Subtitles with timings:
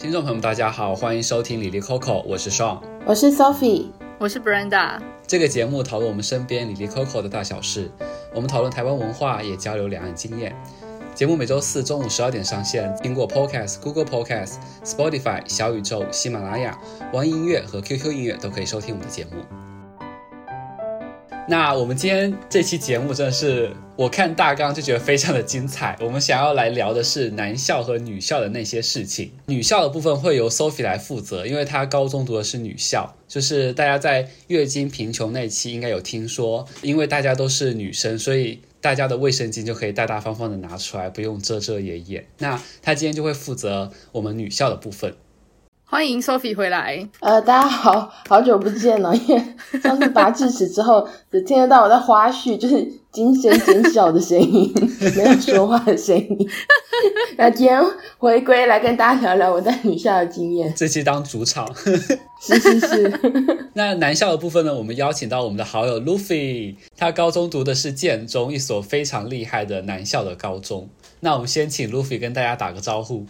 [0.00, 3.88] 听众朋友们，大家好，欢迎收听李丽 Coco，我是 Sean，我是 Sophie，
[4.18, 4.98] 我是 Brenda。
[5.26, 7.90] 这个节目讨论我们身边李丽 Coco 的大小事，
[8.34, 10.56] 我们讨论台湾文化，也交流两岸经验。
[11.14, 16.78] 节目每周四中午十二点上线，苹果 Podcast、Google Podcast、Spotify、小宇宙、喜马拉雅、
[17.12, 19.32] 网易音乐和 QQ 音乐都可以收听我们的节目。
[21.50, 25.98] 那我们今天这期节目真的是，我看大纲就觉得非常的精彩。
[26.00, 29.32] 我们想要来聊的是男校和女校的那些事情。
[29.46, 33.16] 女校的部分会由 Sophie 来负责，因为她高中读的是女校。
[33.26, 42.24] 就是大家在月经贫穷那期应该有听说，因为大家都是女生，所以大家的卫生巾就可以大大方方的拿出来，不用遮遮掩掩。
[42.38, 45.16] 那她今天就会负责我们女校的部分。
[45.90, 47.04] 欢迎 Sophie 回来。
[47.18, 49.12] 呃，大家好，好久不见了。
[49.26, 49.42] 因为
[49.82, 54.72] 上次拔智齿之后，只听得到我的花絮，就是惊声尖叫的声音，
[55.16, 56.48] 没有说话的声音。
[57.36, 57.82] 那今天
[58.18, 60.72] 回归来跟大家聊聊我在女校的经验。
[60.76, 61.68] 这期当主场。
[61.74, 63.70] 是是是。
[63.74, 64.72] 那男校的部分呢？
[64.72, 70.88] 我们邀请到我们的好友 Luffy，他高中读的是建中，一所非常厉害的男校的高中。
[71.18, 73.26] 那我们先请 Luffy 跟大家打个招呼。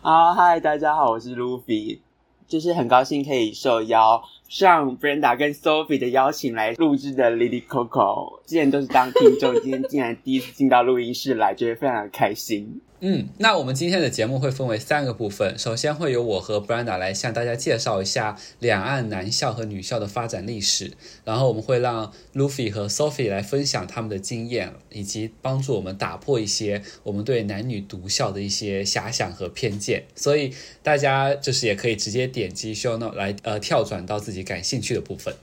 [0.00, 1.98] 啊，嗨，大家好，我是 Luffy，
[2.46, 12.80] 就是很高兴可以受邀上 Brenda 跟 Sophie 的邀请来录制的 Lily Coco，之前都是当听众，今天竟然第一次进到录音室来，觉得非常的开心。
[13.00, 15.56] 嗯，那我们今天的节目会分为三个部分。
[15.58, 20.92] 首先会由我和 Brenda 来向大家介绍一下两岸男校和女校的发展历史，
[21.26, 30.04] 然后我们会让 Luffy 和 Sophie 来分享他们的经验，以及帮助我们打破一些我们对男女独校的一些遐想和偏见。
[30.14, 35.34] 所以大家就是也可以直接点击 Show Note 来呃跳转到自己感兴趣的部分。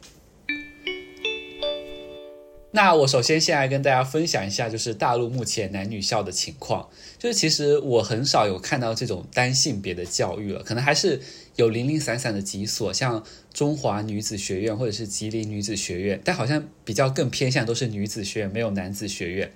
[2.76, 6.90] 那我首先先来跟大家分享一下，就是大陆目前男女校的情况。
[7.18, 11.22] 就是其实我很少有看到这种单性别的教育了，可能还是
[11.56, 13.24] 有零零散散的几所，像
[13.54, 19.54] 中华女子学院或者是吉林女子学院，但好像比较更偏向都是女子学院，没有男子学院。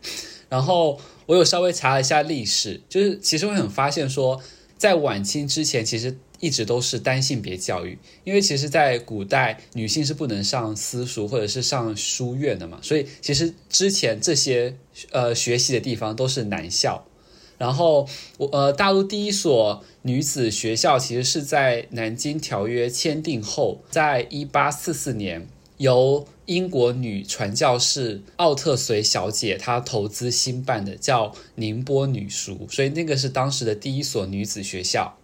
[0.47, 4.41] 然后我有稍微查了一下历史，就是其实会很发现说，
[4.77, 14.75] 在晚清之前，其实一直都是单性别教育，因为其实，在古代女性是不能上私塾或者是上书院的嘛，所以其实之前这些
[15.11, 17.05] 呃学习的地方都是男校。
[17.57, 18.07] 然后
[18.37, 25.45] 我呃，大陆第一所女子学校其实是在《南京条约》签订后，在一八四四年
[25.75, 35.18] 由英国女传教士奥特随小姐她投资兴办的，叫宁波女塾，所以那个是当时的第一所女子学校。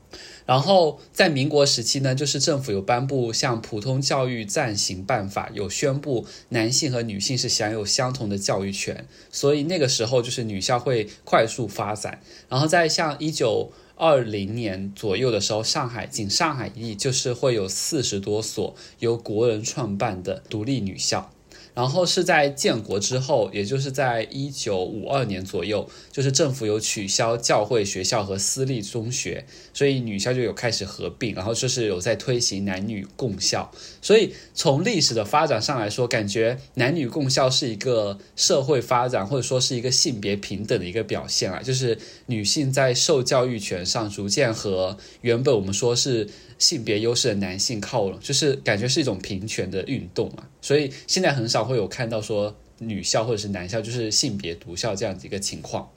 [0.46, 12.22] 然后在民国时期呢，就是政府有颁布像普通教育暂行办法，有宣布男性和女性是享有相同的教育权，所以那个时候就是女校会快速发展。
[12.48, 21.32] 然后在像一九二零年左右的时候，上海仅上海一地就是会有四十多所由国人创办的独立女校。
[21.76, 33.70] 然后是在建国之后，也就是在一九五二年左右，就是政府有取消教会学校和私立中学，所以女校就有开始合并，然后就是有在推行男女共校。
[34.02, 41.98] 所以从历史的发展上来说，感觉男女共校是一个社会发展或者说是一个性别平等的一个表现啊，就是
[42.28, 46.30] 女性在受教育权上逐渐和原本我们说是。
[46.58, 55.90] 性别优势的男性靠拢，就是感觉是一种平权的运动啊，所以现在很少会有看到说女校或者是男校就是性别独校这样子一个情况。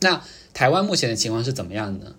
[0.00, 0.22] 那
[0.54, 2.14] 台湾目前的情况是怎么样的呢？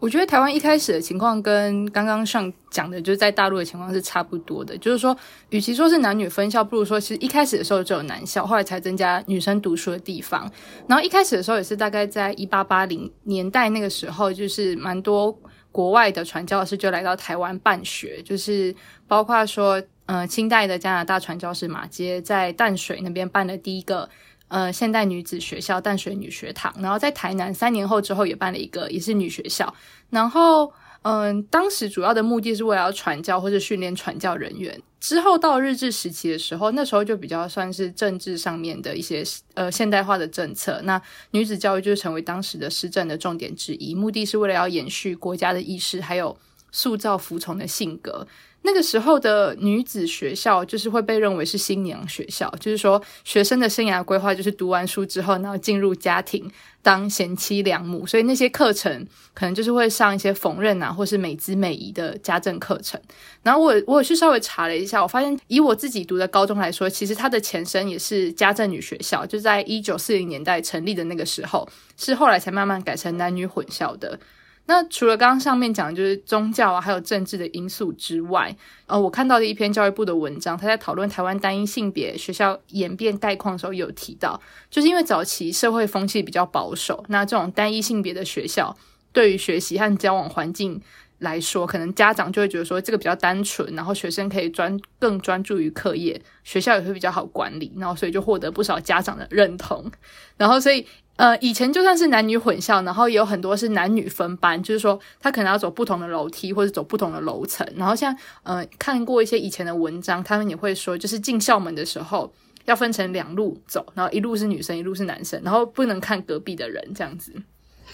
[0.00, 5.16] 我觉得台湾一开始的情况跟刚刚上讲的，就是在大陆的情况是差不多的，就是说，
[5.50, 10.50] 与其说是男女分校，不如说其实一开始的时候就有男校，后来才增加女生读书的地方。
[10.86, 15.36] 然后一开始的时候也是大概在一八八零年代那个时候，就是蛮多。
[15.78, 18.74] 国外的传教士就来到台湾办学，就是
[19.06, 24.08] 包括说，呃，清代的加拿大传教士马杰在淡水那边办了第一个
[24.48, 29.72] 呃现代女子学校淡水女学堂，然后在台南三年后之后也办了一个也是女学校，
[30.10, 30.72] 然后。
[31.10, 34.78] 嗯，当时主要的目的是为了要传教或者训练传教人员。
[35.00, 39.24] 之后到日治时期的时候，那时候就比较算是政治上面的一些
[39.54, 40.82] 呃现代化的政策。
[40.84, 41.00] 那
[41.30, 46.36] 女子教育就成为当时的施政的重点之一，目的是为了要延续国家的意识，还有
[46.70, 48.26] 塑造服从的性格。
[48.68, 56.50] 那个时候的女子学校就是会被认为是新娘学校，就是说学生的生涯规划就是读完书之后，然后进入家庭
[56.82, 63.00] 当贤妻良母，所以那些课程可能就是会上一些缝纫啊，或是美姿美仪的家政课程。
[63.42, 71.66] 然后我我也去稍微查了一下，我发现以我自己读的高中来说，其实它的前身也是家政女学校，就在一九四零年代成立的那个时候，
[71.96, 74.20] 是后来才慢慢改成男女混校的。
[74.68, 78.54] 那除了刚刚上面讲的就是宗教啊，还有政治的因素之外，
[78.86, 84.38] 呃，我看到的一篇教育部的文章，他在讨论台湾单一性别学校演变概况的时候，有提到，
[84.70, 88.76] 就是因为早期社会风气比较保守，那这种单一性别的学校，
[89.10, 90.78] 对于学习和交往环境
[91.18, 99.90] 来说，可能家长就会觉得说这个比较单纯，然后学生可以专更专注于课业，学校也会比较好管理，然后所以就获得不少家长的认同，
[100.36, 100.86] 然后所以。
[101.18, 107.66] 呃，以前就算是男女混校，然后也有很多是男女分班，就是说他可能要走不同的楼梯或者走不同的楼层。
[107.74, 112.32] 然后像呃看过一些以前的文章，他们也会说，就是进校门的时候
[112.66, 117.32] 要分成两路走，然后一路是女生，一路是男生，然后不能看隔壁的人，这样子，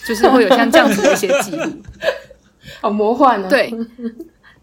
[0.07, 1.83] 就是会有像这样子的一些记录，
[2.81, 3.51] 好魔幻呢、啊。
[3.51, 3.73] 对。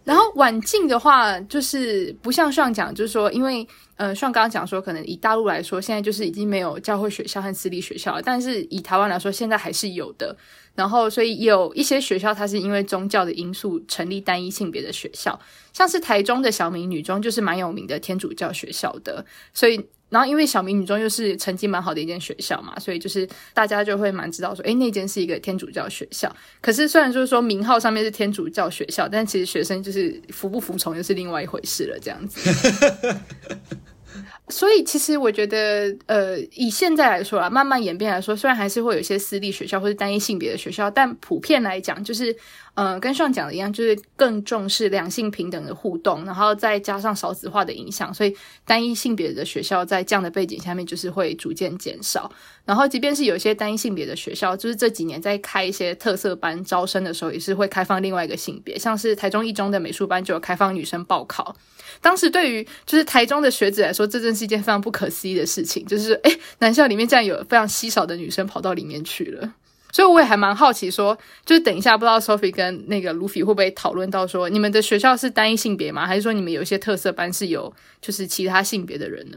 [0.04, 3.64] 然后晚进的话，就是不像上讲，就是说，因为
[3.94, 10.36] 呃，上刚刚讲说，可能以大陆来说，现在就是已经没有教会学校和私立学校了，但是以台湾来说，现在还是有的。
[10.74, 15.38] 然后，所以有一些学校，它是因为宗教的因素成立单一性别的学校，
[15.72, 19.24] 像是台中的小明女中，就是蛮有名的天主教学校的，
[19.54, 19.86] 所以。
[20.12, 26.30] 然后，因为小明女中又是成绩蛮好的一间学校嘛，所以就是大家就会蛮知道说，诶，那间是一个天主教学校。
[26.60, 33.16] 可是虽然就是说名号上面是天主教学校，但其实学生就是服不服从又是另外一回事了，这样子。
[34.52, 42.36] 所以，其实我觉得，呃，以现在来说啊，慢慢演变来说，虽然还是会有一些私立学校或者单一性别的学校，但普遍来讲，就是，
[42.74, 52.30] 呃，跟上讲的一样，就是更重视两性平等的互动，然后再加上少子化的影响，所以单一性别的学校在这样的背景下面，就是会逐渐减少。
[52.64, 61.56] 然后，即便是有些单一性别的学校，就是这几年在开一些特色班招生的时候，也是会开放另外一个性别，像是台中一中的美术班就有开放女生报考。
[62.00, 65.86] 当时对于就是台中的学子来说，这真是是一件非常不可思议的事情。
[65.86, 69.54] 就是诶，男校里面竟然有非常稀少的女生跑到里面去了。
[69.92, 76.06] 所以我也还蛮好奇说，说就是等一下，不知道 Sophie 跟那个 Luffy 会不会讨论到说，你们的学校是单一性别吗？
[76.06, 79.36] 还是说你们有一些特色班是有就是其他性别的人呢？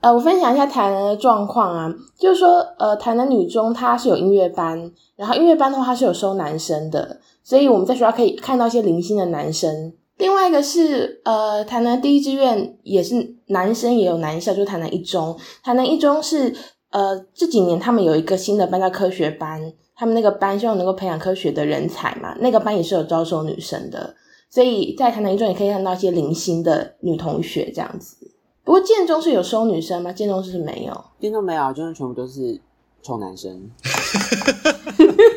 [0.00, 9.92] 呃，我分享一下台南的状况啊，就是说，呃，台南女中它是有音乐班，然后音乐班的话它是有收男生的，所以我们在学校可以看到一些零星的男生。
[10.18, 15.36] 另外一个是，呃，台南第一志愿也是男生也有男校，就是台南一中。
[15.64, 16.54] 台南一中是，
[16.90, 24.14] 呃，这几年他们有一个新的班叫科学班，他们那个班希望能够培养科学的人才嘛，那个班也是有招收女生的，
[24.48, 28.16] 所以在台南一中也可以看到一些零星的女同学这样子。
[28.62, 30.12] 不过建中是有收女生吗？
[30.12, 32.60] 建中是没有，建中没有，就是全部都是
[33.02, 33.68] 臭 男生。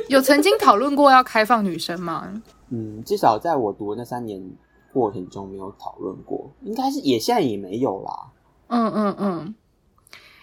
[0.09, 2.43] 有曾经讨论过要开放女生吗？
[2.69, 4.43] 嗯，至少在我读的那三年。
[4.95, 8.31] 过程中没有讨论过，应该是也现在也没有啦。
[8.67, 9.55] 嗯嗯嗯，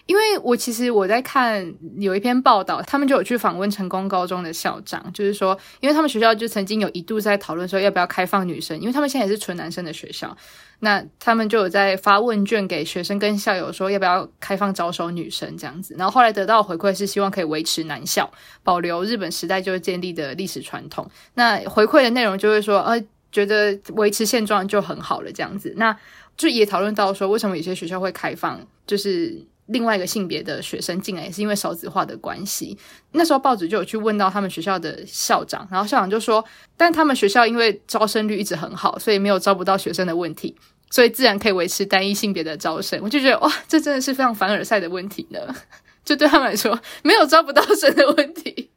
[0.05, 10.37] 因为我其实我在看有一篇报道，他们就有去访问成功高中的校长，就是说，因为他们学校就曾经有一度在讨论说要不要开放女生，因为他们现在也是纯男生的学校，
[10.81, 18.29] 那他们就有在发问卷给学生跟校友说要不要开放招收女生这样子，然后后来得到回馈是希望可以维持男校，
[18.61, 21.09] 保留日本时代就建立的历史传统。
[21.33, 23.03] 那回馈的内容就会说，呃。
[23.33, 25.93] 觉得维持现状就很好了，这样子，那
[26.37, 29.35] 就也讨论到说，为什么有些学校会开放，就是
[29.65, 32.77] 另外一个性别的学生进来，也是因为少子化的关系。
[33.13, 36.43] 那时候报纸就有去问到他们学校的校长，然后校长就说，
[36.77, 40.55] 但他们学校因为招生率一直很好，所以没有招不到学生的问题，
[40.91, 42.99] 所以自然可以维持单一性别的招生。
[43.01, 45.39] 我就觉得哇，这真的是非常凡尔赛的问题呢，
[46.05, 48.69] 就对他们来说，没有招不到生的问题。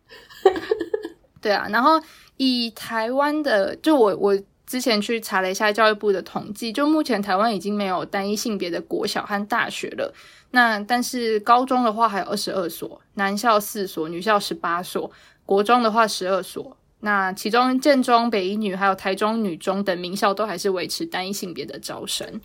[1.47, 2.01] 对啊，然后。
[2.39, 10.13] 以台湾的，就我我之前去查了一下教育部的统计，就目前台湾已经没有单一性别的国小和大学了。
[10.51, 15.11] 那但是高中的话还有二十二所，男校四所，女校十八所，
[15.47, 16.77] 国中的话十二所。
[17.01, 22.39] 那其中建中、北一女还有台中女中等名校都还是维持单一性别的招生。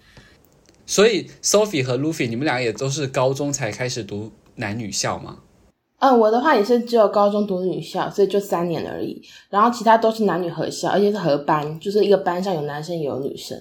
[0.85, 5.39] 所以 Sophie 和 Luffy，你们俩也都是高中才开始读男女校吗？
[6.01, 9.21] 嗯，我的话也是只有高中读女校，所以就三年而已。
[9.51, 13.55] 然后其他都是男女合校，而且是合班，就是一个班上有男生也有女生。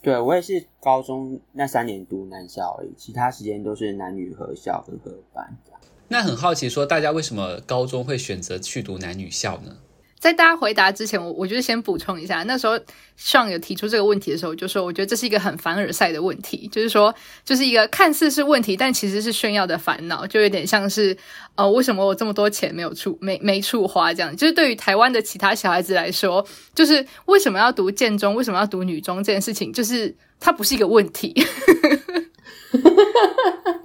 [0.00, 5.54] 对，我也是高中那三年读男校而已，其他时间都是男女合校跟合班。
[6.08, 9.76] 那很好奇，说大家为什么高中会选择去读男女校呢？
[10.22, 12.78] 在大家回答之前，我我就先补充一下，那时候
[13.16, 17.12] 上有提出这个问题的时候，就说我觉得这是一个很凡尔赛的问题，就是说，
[17.44, 21.16] 就是一个看似是问题，但其实是炫耀的烦恼，就有点像是，
[21.54, 24.34] 呃，为什么我这么多钱没有处没没处花这样？
[24.36, 26.44] 就是对于台湾的其他小孩子来说，
[26.74, 31.34] 就是为什么要读建中，为什么要读女中这件事情，就是它不是一个问题。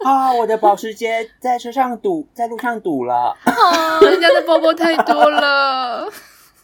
[0.04, 0.32] 啊！
[0.32, 3.36] 我的保时捷在车上堵，在路上堵了。
[3.44, 4.00] 啊！
[4.00, 6.10] 人家的包包太多了。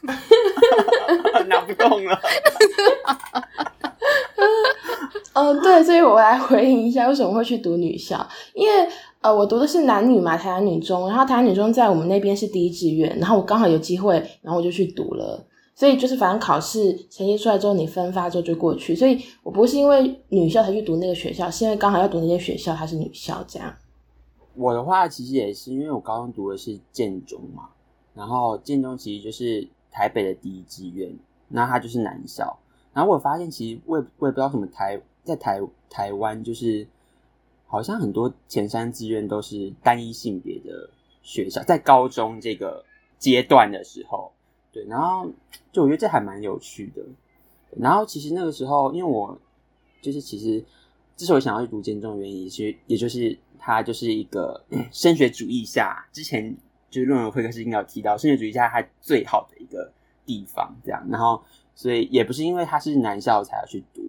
[1.47, 2.21] 拿不动了。
[5.33, 8.25] 嗯，对，所以我来回应一下，为什么会去读女校？
[8.53, 8.87] 因为
[9.23, 15.41] 呃，我读的是男女嘛，台南女中，然后台南女中在我们那边是第一志愿，然后我刚好有机会，然后我就去读了。
[15.73, 18.93] 所以就是反正考试成绩出来之后，你分发之后就过去。
[18.93, 23.73] 所以我不是因为女校才去读那个学校，是因为刚好要读那间学校，它是女校这样。
[24.55, 27.69] 我的话其实也是，因为我高中读的是建中嘛，
[28.13, 31.09] 然后建中其实就是台北的第一志愿，
[31.47, 32.59] 那它就是男校。
[32.93, 36.85] 然后我发现，其实我也我也不知道什么台在台台湾，就是
[37.73, 40.87] 好像很多前三志愿都是单一性别的
[41.23, 42.85] 学校，在高中这个
[43.17, 44.31] 阶段的时候，
[44.71, 45.27] 对，然后
[45.71, 47.01] 就我觉得这还蛮有趣的。
[47.75, 49.35] 然后其实那个时候，因为我
[50.03, 50.63] 就是其实
[51.17, 56.55] 之所以想要去读建中的原因，其实也就是它就是一个升学主义下，之前
[56.91, 59.91] 就是论文会客室应该有提到，升学主义下它最好的一个
[60.27, 61.41] 地方，这样，然后。
[61.75, 64.02] 所以也不是因为他是男校才要去读。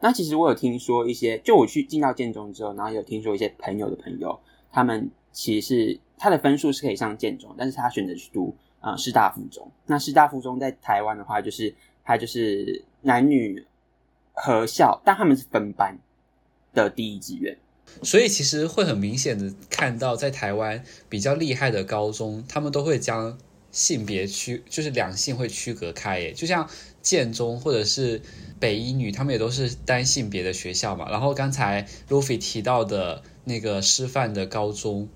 [0.00, 4.40] 那其实我有听说一些，就我去进到建中之后，然后有听说一些朋友的朋友，
[4.72, 9.70] 他们其实他的分数是可以上建中，但是他选择去读啊师大附中。
[9.86, 13.64] 那师大附中在台湾的话，就是他就是男女
[14.32, 15.98] 合校，但他们是分班
[16.72, 17.56] 的第一志愿。
[18.02, 23.38] 所以其实会很明显的看到，在台湾比较厉害的高中，他们都会将。
[23.72, 26.68] 性别区就是两性会区隔开耶，就像
[27.02, 28.22] 建中或者是
[28.58, 31.10] 北一女，他们也都是单性别的学校嘛。
[31.10, 35.08] 然后刚才鲁飞提到的那个师范的高中，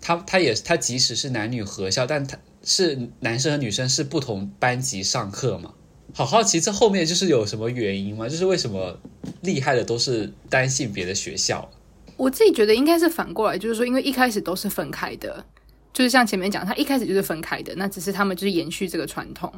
[0.00, 5.74] 他他也他即使是男女合校，但他是男生和女生是不同班级上课嘛。
[6.12, 8.28] 好好奇这后面就是有什么原因吗？
[8.28, 8.98] 就是为什么
[9.42, 11.70] 厉害的都是单性别的学校？
[12.16, 15.44] 我自己觉得应该是反过来，就是说因为一开始都是分开的。
[15.92, 19.52] 就是像前面讲，他一开始就是分开的，那只是他们就是延续这个传统，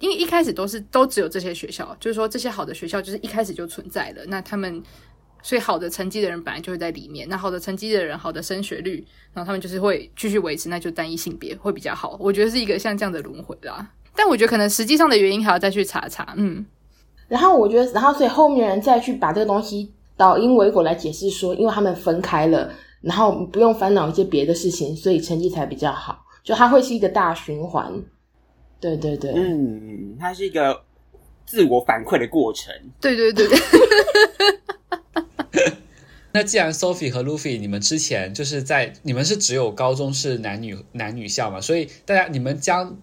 [0.00, 4.82] 因为一开始都是都只有这些学校，就是说这些好的学校就是一开始就存在了，那他们
[5.42, 13.88] 所以好的成绩的人本来就会在里面，那好的成绩的人，好的升学率，然后他们就是会继续维持，那就单一性别会比较好，我觉得是一个像这样的轮回啦。
[14.14, 16.64] 但我觉得可能实际上的原因还要再去查查，嗯。
[17.28, 22.70] 然后我觉得，然后所以后面人再去把这个东西到因为果来解释说，因为他们分开了。
[23.00, 26.24] 然后不用烦恼一些别的事情，所以成绩才比较好。
[26.42, 27.92] 就它会是一个大循环，
[28.84, 30.82] 对对对，嗯，它是一个
[31.46, 33.58] 自我反馈的过程，对对对对。
[36.32, 42.98] 那既然 Sophie 和 Luffy 你们之前就是在你们是只有高中是男女男女校嘛，所以大家你们将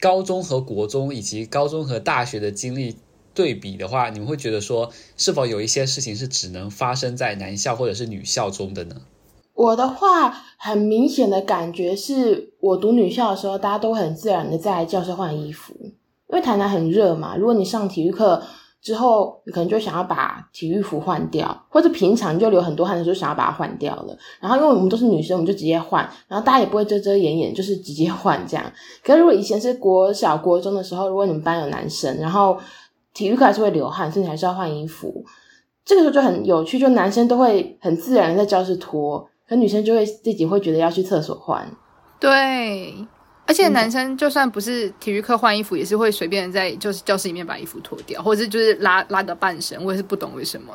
[0.00, 2.96] 高中和国中以及高中和大学的经历
[3.32, 8.96] 对比的话，你们会觉得说是否有一些事情是只能发生在男校或者是女校中的呢？
[9.54, 15.92] 我的话，很明显的感觉是我读女校的时候，大家都很自然的在教室换衣服，因
[16.28, 17.36] 为台南很热嘛。
[17.36, 18.40] 如果你上体育课
[18.80, 24.16] 之后，你可能就想要把体育服换掉，或者平常就流很多汗的时候，想要把它换掉了。
[24.38, 28.64] 然后因为我们都是女生，我们就直接换，然后大家也不会遮遮掩掩，就是直接换这样。
[29.02, 32.56] 可是如果以前是国小、国中的时候，如果你们班有男生，然后
[33.12, 35.24] 体育课还是会流汗，所以你还是要换衣服。
[35.84, 39.28] 这个时候就很有趣，就男生都会很自然的在教室脱。
[39.48, 41.68] 可女生就会自己会觉得要去厕所换，
[42.22, 42.94] 对，
[43.46, 50.72] 而且男生就算不是体育课换衣服，也是会随便在就是教室里面把衣服脱掉，或者是就是拉拉个半身，我也是不懂为什么。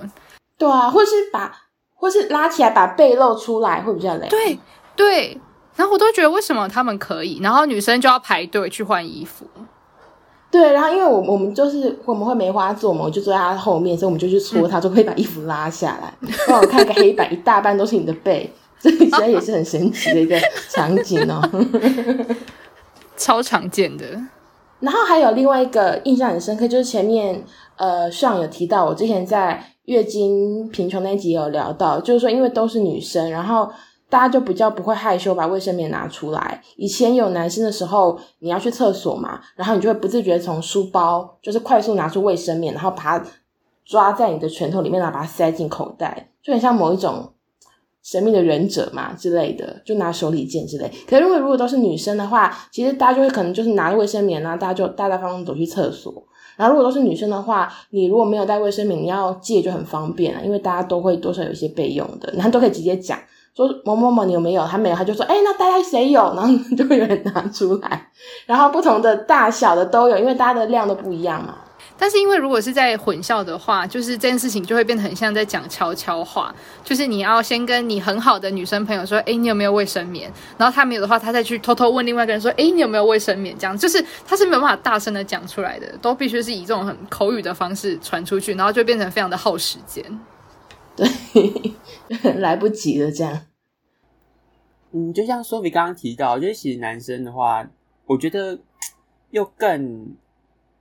[0.57, 1.55] 对啊，或是把
[1.95, 4.27] 或是拉起来把背露出来会比较累。
[4.27, 4.59] 对
[4.93, 5.39] 对，
[5.77, 9.47] 然后我都觉得为什么他们可以，然后女生就要排队去换衣服。
[10.51, 16.13] 对，然后因为我我们就是我们会梅花座嘛，我就坐在他后面，所以我们就去搓他，就可以把衣服拉下来。
[16.47, 18.53] 让我看一个黑板，一大半都是你的背。
[18.79, 21.41] 这其实也是很神奇的一个场景哦，
[23.17, 24.05] 超常见的。
[24.79, 27.43] 然后还有另外一个印象很深刻，就是前面
[27.77, 33.67] 呃上有提到，我之前在月经贫穷那集有聊到，就是说因为都是女生，然后
[34.07, 36.61] 大家就比较不会害羞把卫生棉拿出来。
[36.75, 43.25] 以前有男生的时候，你要去厕所嘛，然后你就会不自觉从书包就是快速拿出卫生棉，然后把它
[43.83, 47.33] 抓在你的拳头里面，然后把它塞进口袋，就很像某一种。
[48.07, 50.89] 神秘的忍者嘛之类的，就拿手里剑之类。
[51.05, 56.25] 可是如果如果都是女生的话，其实大家就会可能就是拿卫生棉啊，大家就大大方方走去厕所。
[56.55, 63.19] 然后如果都是女生的话，你如果没有带卫生棉，你要借就很方便啊，因为大家都会多少有一些备用的，然后都可以直接讲
[63.53, 64.65] 说某某某你有没有？
[64.65, 66.21] 他没有，他就说哎、那大家谁有？
[66.33, 66.47] 然后
[66.77, 68.09] 就会有人拿出来。
[68.45, 71.55] 然后不同的大小的都有，因为大家的量都不一样嘛。
[71.97, 80.31] 但是因为如果是在混校的话，就是这件事情就会变得很像在讲悄悄话，就是你要先跟你很好的女生朋友说，哎，你有没有卫生棉？
[80.57, 83.57] 然后他没有的话，他再去偷偷问另外一个人说，哎，你有没有卫生棉？
[83.57, 90.03] 这样就是他是没有办法大声的讲出来的，都必须是以这种很口语的方式传出去，然后就变成非常的耗时间。
[90.95, 91.07] 对，
[92.37, 93.41] 来不及了这样。
[94.91, 97.67] 嗯，就像 Sophie 刚刚提到，就是其实男生的话，
[98.05, 98.57] 我觉得
[99.31, 100.15] 又更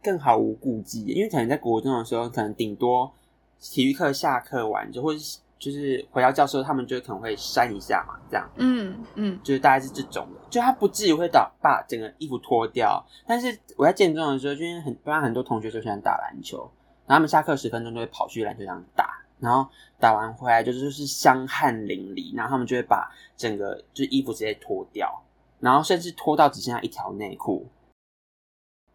[0.06, 3.12] 更毫无顾忌，因为可能在国中的时候，可能顶多
[3.60, 5.18] 体育课下课完就，或者
[5.58, 8.48] 就是回到教室，他们就可能会扇一下嘛，这样。
[8.54, 13.04] 嗯嗯，就是大概是这种的，就他不至于会把把整个衣服脱掉。
[13.26, 16.58] 但是我在建中的时候，就因为很不然很多同学都喜欢打篮球，
[17.06, 19.22] 然后他们下课十分钟就会跑去篮球场打。
[19.38, 19.68] 然后
[20.00, 25.22] 打完回来就是就是香汗淋漓，然后他们就会把整个就是衣服直接脱掉，
[25.60, 27.66] 然后甚至脱到只剩下一条内裤，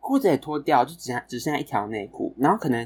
[0.02, 2.36] 裤子也脱掉，就只剩只剩下一条内裤。
[2.38, 2.86] 然后可能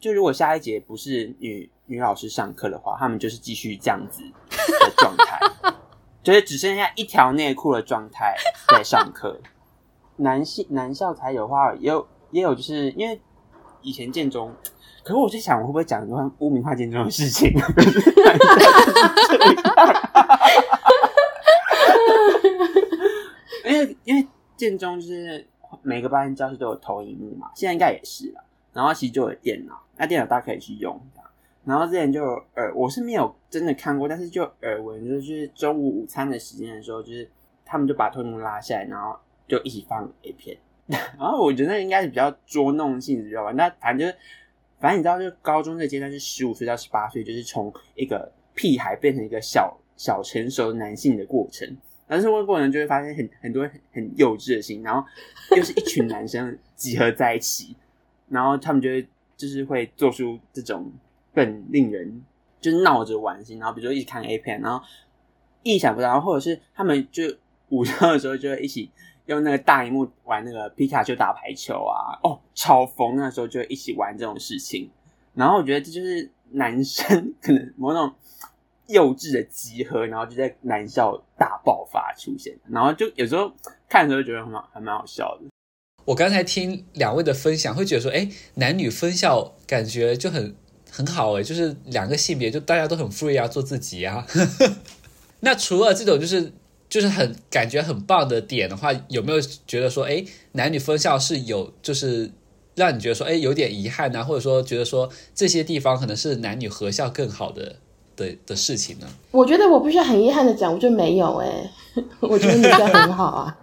[0.00, 4.22] 就如果下一节不是女女老师上课的话，他们就是继续这样子
[4.80, 5.38] 的状态，
[6.24, 8.34] 就是只剩下一条内裤的状态
[8.68, 9.40] 在上课。
[10.16, 13.20] 男性男校才有话，也有也有就是因为
[13.82, 14.52] 以前建中。
[15.04, 17.52] 可是我在想，我会不会讲很多污名化建中的事情？
[23.64, 25.46] 因为因为建中就是
[25.86, 28.44] 每个班教室都有投影幕嘛，现在应该也是了。
[28.72, 31.00] 然后其实就有电脑，那电脑大家可以去用。
[31.64, 32.24] 然后之前就
[32.56, 37.28] 耳，我是没有真的看过，但是就耳闻，就是中午午餐的时间的时候，就是
[37.64, 39.16] 他们就把投影拉下来，然后
[39.48, 40.56] 就一起放 A 片。
[40.86, 43.52] 然后我觉得应该是比较捉弄性质，知道吧？
[43.52, 44.18] 那反正就是。
[44.78, 51.66] 反正你知道，就高中这阶段是十五岁到十八岁，就是从一个屁孩变成一个小小成熟男性的过程。
[52.06, 55.06] 但是这个过程就会发现很很多很幼稚的事情，然后
[55.56, 57.76] 又是一群男生集合在一起，
[58.28, 60.92] 然后他们就会就是会做出这种
[61.34, 62.22] 更令人
[62.60, 64.84] 就是闹着玩心，然后比如说一起看 A 片，然后
[65.62, 67.24] 意想不到，或者是他们就
[67.68, 68.90] 午休的时候就会一起。
[69.26, 73.16] 用那个大荧幕玩那个皮卡丘打排球啊，哦，超疯！
[73.16, 74.88] 那时候就一起玩这种事情，
[75.34, 78.14] 然后我觉得这就是男生 可能某种
[78.88, 83.52] 幼稚的集合，然后就在男校大爆发出现，然后就有时候
[83.88, 85.48] 看的时候觉得很好，还蛮好笑的。
[86.04, 90.54] 我刚才听两位的分享，会觉得说，哎，男女分校感觉就很
[90.90, 94.26] 很好诶，就是两个性别就大家都很 free 啊，做自己啊。
[95.40, 96.52] 那除了这种就是。
[96.88, 102.30] 就是很感觉很棒的点的话，有没有觉得说，哎，男女分校是有，就是
[102.76, 107.80] 让你觉得说，哎，有点遗憾呐，或者说觉得说这些地方可能是男女合校更好的
[108.16, 109.06] 的的事情呢？
[109.30, 111.70] 我觉得我必须很遗憾的讲，我就没有哎，
[112.20, 113.56] 我觉得女校 很好啊，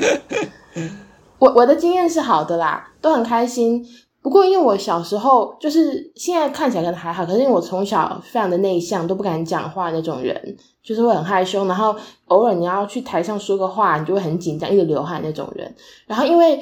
[1.38, 3.84] 我我的经验是好的啦，都很开心。
[4.22, 15.74] 不过因为我小时候就是现在看起来可能还好，可是因为我从小非常的内向，都不敢讲话那种人，就是会很害羞，然后偶尔你要去台上说个话，你就会很紧张，一直流汗那种人。
[16.06, 16.60] 然后因为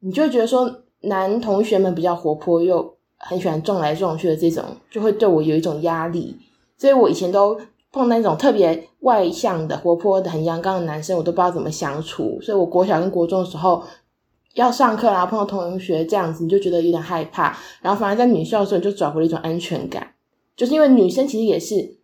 [0.00, 0.70] 你就觉得说
[1.00, 6.36] 男同学们比较活泼，又很喜欢撞来撞去的这种，就会对我有一种压力。
[6.80, 7.54] 所以我以前都
[7.92, 12.40] 碰到那种特别外向的、活泼的、很阳刚的男生，我都不知道怎么相处。
[12.40, 13.84] 所以我国小跟国中的时候。
[14.54, 17.56] 要上课，然后碰到同学这样子，你就觉得有点害怕。
[17.80, 20.14] 然后反而在女校的时候，你就找回了一种安全感。
[20.56, 21.98] 就是因为女生其实也是，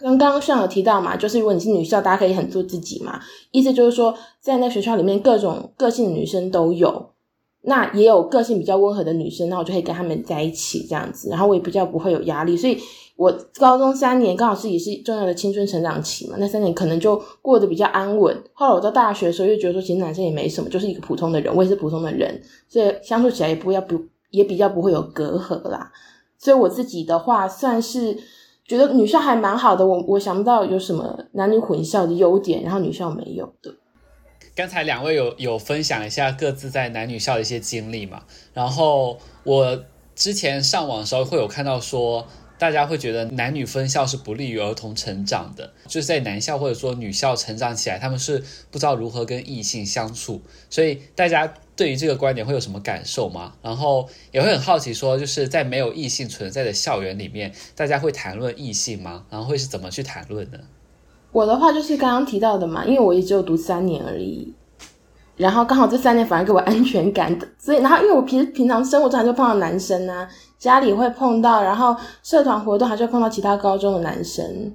[0.00, 3.20] 刚刚上有提到嘛，就是如果你是女校，大家可以很做自己嘛。
[3.50, 7.10] 意思就是说，在那学校里面，各种个性的女生都有。
[7.60, 11.28] 那也有个性比较温和的女生，那我就可以跟她们在一起这样子。
[11.28, 12.78] 然后我也比较不会有压力，所以。
[13.18, 18.44] 我高中三年刚好是也是重要的青春成长期嘛，那三年可能就过得比较安稳。
[18.52, 24.00] 后来我到大学的时候，又觉得说其实男生也没什么，就是一个普通的人，我也是普通的人，所以相处起来也不要不
[24.30, 25.90] 也比较不会有隔阂啦。
[26.38, 28.16] 所以我自己的话，算是
[28.64, 29.84] 觉得女校还蛮好的。
[29.84, 33.74] 我我想不到有什么男女混校的优点，然后女校没有的。
[34.54, 38.22] 刚才两位有有分享一下各自在男女校的一些经历嘛，
[38.54, 39.76] 然后我
[40.14, 42.24] 之前上网的时候会有看到说。
[42.58, 53.52] 大家会觉得男女分校是不利于儿童成长的，就是在男校或者说女校成长起来，他们是不知道如何跟异性相处，所以大家对于这个观点会有什么感受吗？
[53.62, 59.24] 然后也会很好奇，说就是在没有异性存在的校园里面，大家会谈论异性吗？
[59.30, 60.60] 然后会是怎么去谈论的？
[61.30, 64.52] 我的话就是刚刚提到的嘛，因为我也只有读三年而已，
[65.36, 70.28] 然后刚好这三年反而给我安全感的，所以然后因为我平时平常生活中就碰到男生啊。
[70.58, 74.74] 家里会碰到，然后社团活动还是会碰到其他高中的男生，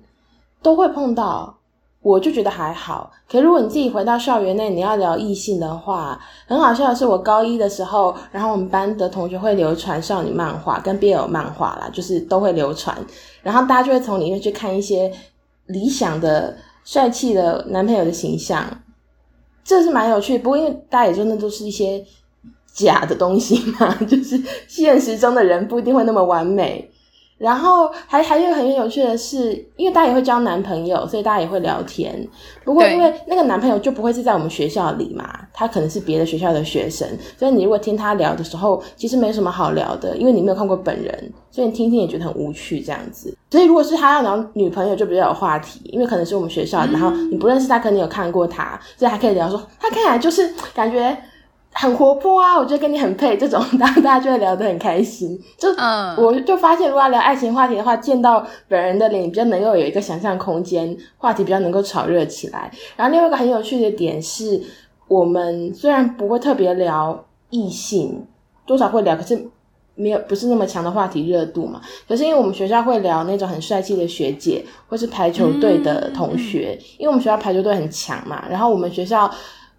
[0.62, 1.58] 都会碰到。
[2.02, 3.10] 我就觉得还好。
[3.32, 12.94] 可如果你自己回到校园内，你要聊异性的话，很好笑的是，我高一的时候，然后我们班的同学会流传少女漫画跟 BL 漫画啦，就是都会流传，
[13.42, 15.10] 然后大家就会从里面去看一些
[15.68, 18.66] 理想的帅气的男朋友的形象，
[19.64, 20.38] 这是蛮有趣。
[20.38, 22.06] 不过因为大家也真的都是一些
[22.74, 26.90] 假的东西嘛， 就是现实中的人不一定会那么完美。
[27.40, 32.26] 然后还还有很有趣的是，因为大家也会交男朋友，所以大家也会聊天。
[32.64, 37.06] 不过因为那个男朋友就不会是在我们学校里嘛，他可能是别的学校的学生，
[37.38, 43.36] 所以你如果听他聊的时候，其实没什么好聊的，因为你没有看过本人，所以你听听也觉得很无趣这样子。
[43.52, 51.18] 所以如果是他要聊女朋友，就比较有话题，因为可能是我们学校，然后你不认识他，可能有看过他，所以还可以聊说他看起来就是感觉。
[51.76, 55.38] 很活泼啊，我觉得跟你很配，这种大家 大家就会聊得很开心。
[55.58, 62.72] 就，uh, 我就发现，如果要聊爱情话题的话，见到本人的脸比较能够有一个想象空间，话题比较能够炒热起来。
[62.96, 64.62] 然后另外一个很有趣的点是，
[65.08, 68.26] 我们虽然不会特别聊异性，
[68.66, 69.48] 多少会聊，可是
[69.96, 71.82] 没有不是那么强的话题热度嘛。
[72.08, 78.46] 可是因为我们学校会聊那种很帅气的学姐，或是排球队的同学，嗯、因为我们学校排球队很强嘛。
[78.50, 79.30] 然后我们学校。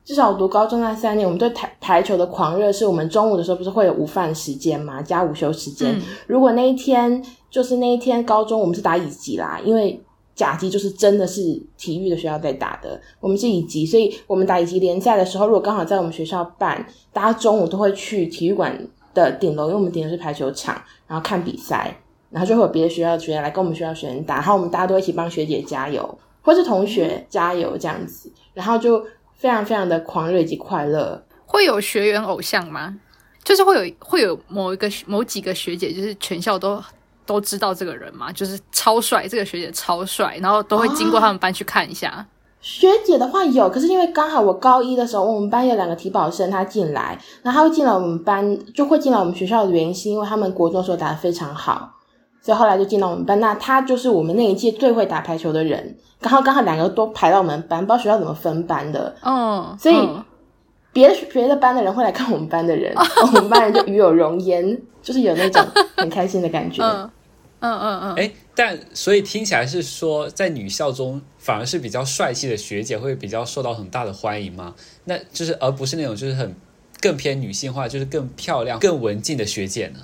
[0.05, 5.99] 至少我读高中那三年，我们对台台球的狂热，是我们中午的时候不是会有午饭时间嘛，加午休时间。
[5.99, 9.99] 嗯、如果那一天就是那一天高中，我们是打乙级啦，因为
[10.35, 11.41] 甲级就是真的是
[11.79, 20.75] 体育的学校在打的，我们是乙级，所以我们打乙级联赛的时候，如果刚好在我们学校办，大家中午都会去体育馆的顶楼，因为我们顶楼是排球场，
[21.07, 21.97] 然后看比赛，
[22.29, 29.03] 然后就会有别的学校的学员来跟我们学校学员打，然后我们大家都一起帮学姐加油，或是同学加油这样子，然后就。
[29.37, 32.97] 非常非常的狂热以及快乐，会有学员偶像吗？
[33.43, 36.83] 就是会有会有某一个某几个学姐，就是全校都
[37.27, 42.11] 都知道这个人嘛，就是超帅，这个学姐超帅，然后都会经过他们班去看一下。
[42.11, 42.25] 哦、
[42.63, 51.93] 学姐的话有，可是因为刚好我高一的时候，我们班有两个体保生，他进来，然后他会进来我们班，就会进来我们学校的原因是因为他们国中的时候打得非常好。
[52.45, 55.97] 所以后来就进到我们班，那他就是我们那一届最会打排球的人。
[56.21, 59.17] 刚好刚好两个都排到我们班，不知道学校怎么分班的。
[59.23, 59.97] 嗯，所以
[60.93, 63.03] 别的别的班的人会来看我们班的人，哦、
[63.35, 65.65] 我们班人就与有容焉，就是有那种
[65.97, 66.83] 很开心的感觉。
[66.83, 67.11] 嗯
[67.61, 68.15] 嗯嗯嗯。
[68.17, 74.75] 哎、嗯嗯，但所以听起来是说，在女校中反而是比较帅气的学姐会比较受到很大的欢迎吗？
[75.05, 76.55] 那就是而不是那种就是很
[77.01, 80.01] 更偏女性化，就是更漂亮、更文静的学姐呢？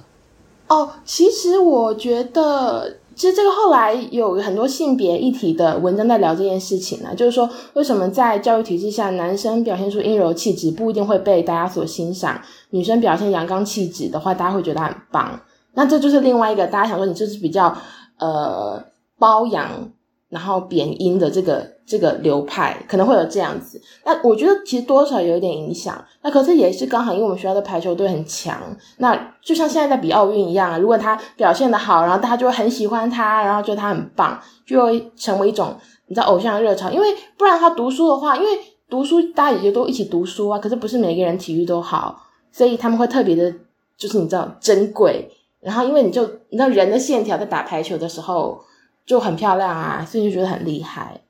[0.70, 15.40] 哦，其实我觉得，其实这个后来有很多性别议题的文章在聊这件事情呢，就是说，为什么在教育体制下，男生表现出阴柔气质不一定会被大家所欣赏，女生表现阳刚气质的话，大家会觉得很棒。
[15.74, 17.76] 那这就是另外一个大家想说，你就是比较
[18.18, 18.82] 呃
[19.18, 19.90] 包养。
[20.30, 26.02] 然后贬音的这个这个流派可能会有这样子，那我觉得其实多少有一点影响。
[26.22, 28.56] 那可是也是刚好，因为我们学校的排球队很强，
[28.98, 35.74] 那就像现在在比奥运一样，如果他表现的好，然后大家就会很喜欢他，然后觉得他很棒，就会成为一种
[36.06, 36.88] 你知道偶像的热潮。
[36.90, 38.48] 因为不然他读书的话，因为
[38.88, 43.52] 读书大家也就都一起读书啊，可是不是每个人体育都好，所以他们会特别的，
[43.96, 45.28] 就是你知道珍贵。
[45.60, 48.60] 然后因为你就你知道人的线条在打排球的时候。
[49.06, 51.20] 就很漂亮啊，所以就觉得很厉害。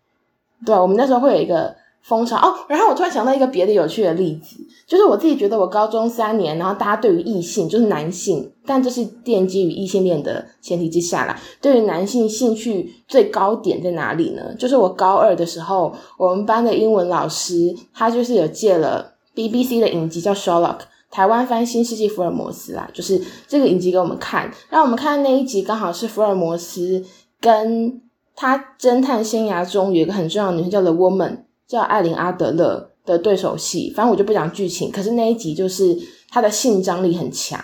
[0.65, 2.55] 对，我们那时候会有一个风潮哦。
[2.69, 4.57] 然后我突然想到一个别的有趣的例子，
[4.87, 11.41] 就是我自己觉得我高中三年，然后大家对于异性就是男性，但这是奠基于异性恋的前提之下啦。
[11.63, 14.55] 对于男性兴趣最高点在哪里呢？
[14.59, 20.79] 就是我高二的时候，我们班的英文老师他就是有借了 BBC 的影集叫《Sherlock》，
[21.11, 27.03] 台湾翻《新世纪福尔摩斯》啦，就是这个影集给我们看，让我们看那一集刚好是福尔摩斯。
[27.41, 28.01] 跟
[28.37, 34.91] 他侦探生涯中有一个很重要的女生叫 The Woman，叫艾琳阿德勒的对手戏，反正我就不讲剧情。
[34.91, 35.97] 可是那一集就是
[36.31, 37.59] 他的性张力很强。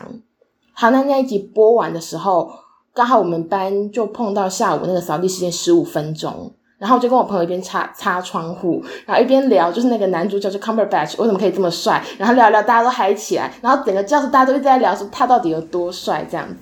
[0.73, 2.51] 好，那那一集播完的时候，
[2.93, 16.57] 刚好我们班就碰到下午那个扫地时间十五分钟，然后我就跟我朋友一边擦擦窗户，然后一边聊，就是那个男主角就 Cumberbatch 为什么可以这么帅，然后聊聊大家都嗨起来，然后整个教室大家都一直在聊说他到底有多帅这样子。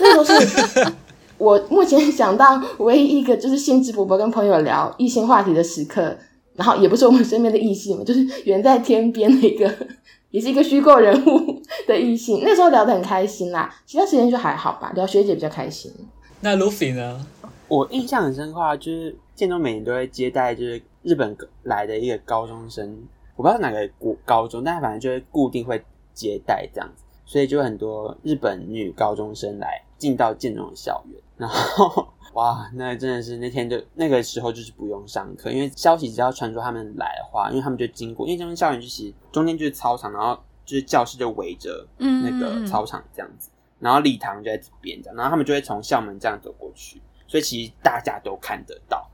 [0.00, 0.92] 那时候是。
[1.38, 6.16] 我目前想到唯一一个就是兴致勃勃跟朋友聊异性话题的时刻，
[6.54, 9.72] 然后也不是我们身边的异性嘛，就是远在天边的一个，
[10.30, 12.40] 也是一个虚构人物的异性。
[12.42, 15.92] 那时候聊得很开心啦，其他时间就还好吧，聊学姐比较开心。
[16.40, 17.24] 那 Luffy 呢？
[17.68, 22.98] 我印象很深刻啊，就是建中每年都会接待就是日本来的一个高中生，
[23.36, 25.80] 我不知道哪个国高中，但反正就是固定会
[26.14, 31.20] 接待这样子，所以就很多日本女高中生来进到建中的校园。
[31.36, 49.08] 然后哇，那真的是那天就那个时候就是不用上课，因为消息只要传出他们来的话，因为他们就经过，因为这边校园就是中间就是操场，然后就是教室就围着那个操场这样子，然后礼堂就在这边这样，然后他们就会从校门这样走过去，所以其实大家都看得到，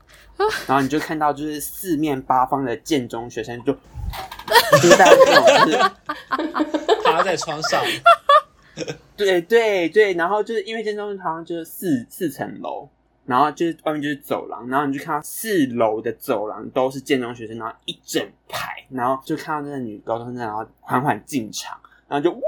[0.67, 3.71] 然后你就看到就是四面八方的建中学生就，
[4.81, 5.11] 就是大家
[5.65, 5.91] 这种
[7.05, 7.81] 趴在窗上。
[9.15, 12.87] 对对对，然后就是因为建中好像就是四四层楼，
[13.25, 22.39] 然后就是外面就是走廊，然后你就看到四楼的走廊都是建中学生，然后一整排，然后就看到那个女高中生，然后缓缓进场，然后就哇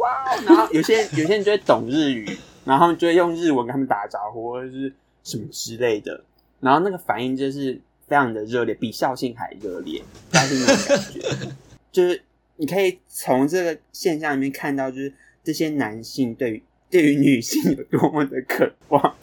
[0.00, 2.28] 哇，然后有些有些人就会懂日语，
[2.64, 6.24] 然后就会用日文跟他们打招呼，或者是什么之类的，
[6.60, 11.20] 然后那个反应就是非常的热烈，比校庆还热烈，但是那种感觉，
[11.92, 12.20] 就是
[12.56, 15.12] 你可以从这个现象里面看到，就是。
[15.44, 19.14] 这些男性对于 对于女性有多么的渴望，好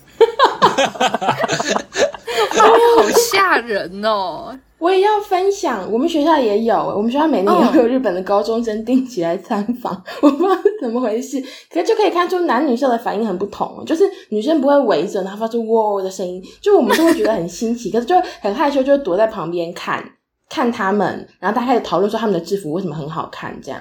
[3.32, 4.58] 吓人哦！
[4.80, 11.40] 我也要分享，我们学校也有，我们学校每年也会有日本的高中生定期来参访，哦、我不知道是怎么回事，
[11.72, 20.04] 可是就可以看出男女校的反应很不同，就是女生不会围着，然后发出哇哇的声音，就我们就会觉得很新奇， 可是就很害羞，就躲在旁边看
[20.50, 23.80] 看他们，然后大家开始讨论说他们的制服为什么很好看，这样。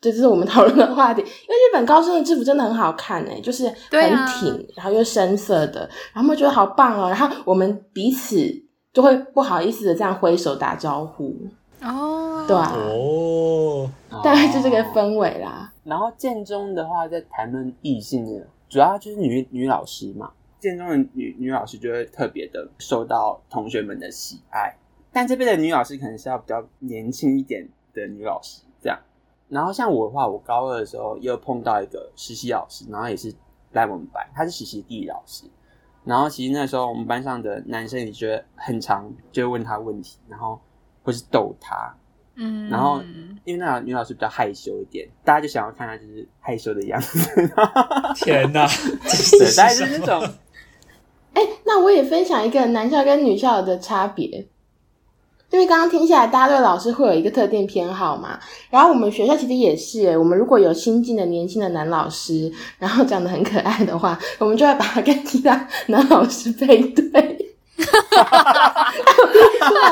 [0.00, 3.74] 这就是我们讨论的话题， 因为日本高中的制服真的很好看诶，就是很
[4.26, 5.80] 挺，啊、然后又深色的，
[6.12, 8.36] 然后我们觉得好棒哦，然后我们彼此
[8.92, 11.36] 就会不好意思的这样挥手打招呼。
[11.82, 13.90] 哦，对啊，哦，
[14.22, 15.72] 大概就这个氛围啦。
[15.84, 24.74] 然后建中的话，在谈论异性的，主要就是女女老师嘛，建中的女女老师就会特别的受到同学们的喜爱，
[25.12, 28.98] 但这边的女老师可能是要比较年轻一点的女老师这样。
[29.50, 33.34] 然后像我的话，我高二的时候又碰到一个实习老师，然后也是
[33.72, 35.44] 来我们班，他是实习地理老师。
[36.04, 40.58] 然后其实那时候我们班上的男生也觉得很常，就会问他问题，然后
[41.02, 41.94] 或是逗他。
[42.36, 42.70] 嗯。
[42.70, 43.02] 然后
[43.44, 47.18] 因为那个女老师比较害羞一点，大家就想要看他就是害羞的样子。
[48.16, 48.66] 天哪！
[48.66, 50.22] 对，大概就是那种。
[51.34, 54.48] 哎，那我也分享一个男校跟女校的差别。
[55.50, 58.38] 因为刚刚听下来，大家对老师会有一个特定偏好嘛。
[58.70, 67.36] 然后我们学校其实也是，我们如果有新进的年轻的男老师，然后长得很可爱的话， 我们就会把他跟其他男老师配对。
[67.80, 68.92] 哈哈哈哈哈！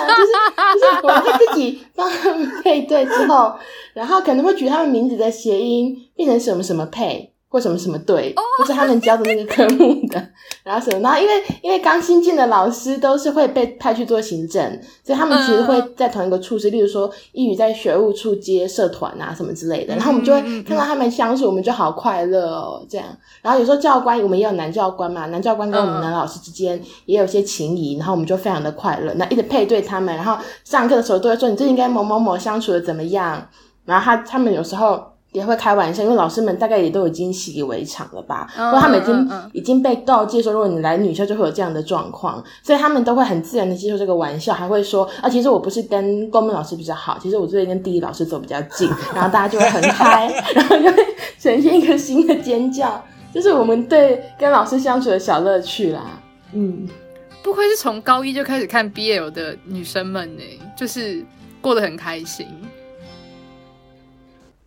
[0.08, 0.32] 就是
[0.74, 3.54] 就是我们会自己帮他们配对之后，
[3.94, 7.32] 然后可能会举他们名字的谐音，变成什么什么配。
[7.50, 10.22] 或什么什么队，或是他们教的那个科目的，
[10.62, 11.32] 然后什么，然后因为
[11.62, 14.62] 因为刚新进的老师都是会被派去做行政，
[15.02, 23.06] 所以他们其实会在同一个处室，例如说一语在学务处接社团啊什么之类的，然后我们就会看到他们相处，我们就好快乐哦，这样。
[23.40, 33.48] 然后有时候教官，我们也有男教官嘛，男教官跟我们男老师之间也有些情谊，然后我们就非常的快乐，那一直配对他们，然后上课的时候都会说你最近跟某某某相处的怎么样？
[33.86, 35.02] 然后他他们有时候。
[35.38, 51.06] 也会开玩笑，因为老师们大概也都已经习以为常了吧，或者他们已经、已经被告诫说，如果你来女校就会有这样的状况，所以他们都会很自然的接受这个玩笑，还会说啊，其实我不是跟公民老师比较好，其实我最近跟地理老师走比较近， 然后大家就会很嗨，然后就会
[51.38, 56.20] 呈现一个新的尖叫，就是我们对跟老师相处的小乐趣啦。
[56.52, 56.88] 嗯，
[57.42, 60.42] 不愧是从高一就开始看 BL 的女生们呢，
[60.76, 61.24] 就是
[61.60, 62.46] 过得很开心。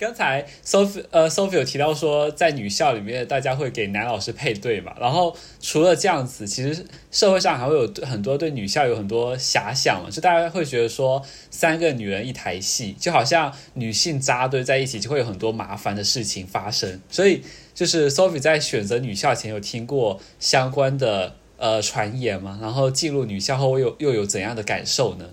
[0.02, 4.92] 刚才 Sophie 呃 Sophie 有提到说，在女校里面，大家会给男老师配对嘛。
[5.00, 17.00] 然后除了这样子，其实社会上还会有很多对女校有很多遐想嘛，就大家会觉得说，三个女人一台戏，就好像女性扎堆在一起，就会有很多麻烦的事情发生。
[17.08, 17.44] 所以，
[17.76, 22.58] 就是 Sophie 在选择女校前有听过相关的呃传言嘛？
[22.60, 25.26] 然后进入女校后又又有怎样的感受呢？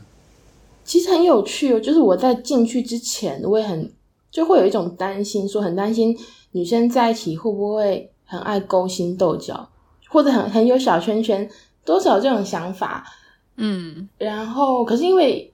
[0.85, 3.91] 其实很有趣哦，就是我在进去之前，我也很。
[4.31, 6.17] 就会有一种担心，说很担心
[6.53, 9.69] 女生在一起会不会很爱勾心斗角，
[10.09, 11.49] 或者很很有小圈圈，
[11.85, 13.05] 多少有这种想法。
[13.57, 15.53] 嗯，然后可是因为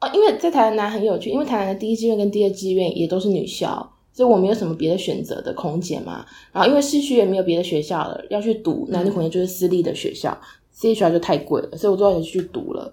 [0.00, 6.24] 哦，因为在台南很有趣，因为台南的第一志愿跟第二志愿也都是女校，所以我没有什么别的选择的空间嘛。
[6.52, 10.36] 然后因为市区也没有别的学校了，要去读男女混合就是私立的学校，
[10.72, 12.92] 私立学校就太贵了，所以我最后也去读了。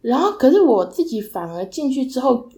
[0.00, 2.48] 然后可是我自己反而进去之后。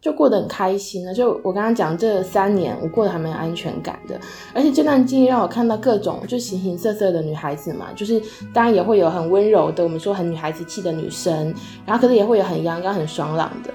[0.00, 1.12] 就过得很开心了。
[1.12, 4.20] 就我刚刚讲这三年，我过得还蛮有安全感的。
[4.54, 8.20] 而且这段经历让我看到各种就形形色色的女孩子嘛，就是
[8.52, 11.54] 当然也会有很温柔的，我们说很女孩子气的女生，
[11.84, 13.70] 然后可是也会有很阳刚、很爽朗的，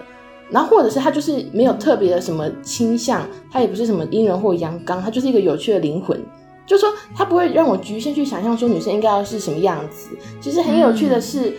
[0.49, 6.19] 然后或者是她就是没有特别的什么倾向，她也不是什么阴柔或阳刚，她就是一个有趣的灵魂。
[6.65, 10.10] 就说她不会让我局限去想象说女生应该要是什么样子。
[10.39, 11.53] 其实很有趣的是，嗯、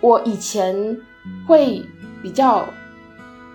[0.00, 0.98] 我以前
[1.46, 1.82] 会
[2.22, 2.68] 比较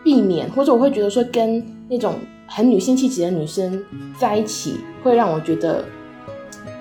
[0.05, 2.13] 避免，或者我会觉得说跟那种
[2.47, 3.83] 很女性气质的女生
[4.19, 5.83] 在一起，会让我觉得，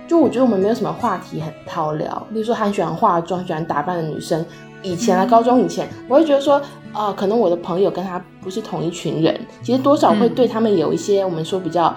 [0.07, 2.27] 就我觉得我们没有什么话题很好聊。
[2.31, 4.45] 比如说，很喜欢化妆、喜欢打扮的女生，
[4.83, 6.57] 以前啊，高中以前，我会觉得说，
[6.93, 11.95] 啊、呃，可能我的朋友跟她不是同一群人，其实多少会对他们有一些我们说比较，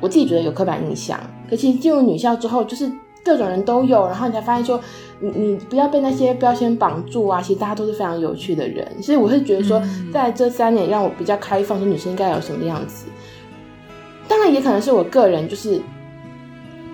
[0.00, 1.20] 我自己觉得有刻板印象。
[1.50, 2.90] 可其实进入女校之后，就是
[3.24, 4.80] 各种人都有，然后你才发现说，
[5.18, 8.86] 你你不要被那些标签绑住啊，其实大家都是非常有趣的人。
[9.02, 9.80] 所以我是觉得说，
[10.12, 13.06] 在这三年让我比较开放，说女生应该有什么样子。
[14.26, 15.80] 当然也可能是我个人就是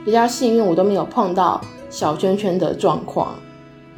[0.05, 1.61] 比较幸运，我都没有碰到
[1.91, 3.35] 小圈圈的状况，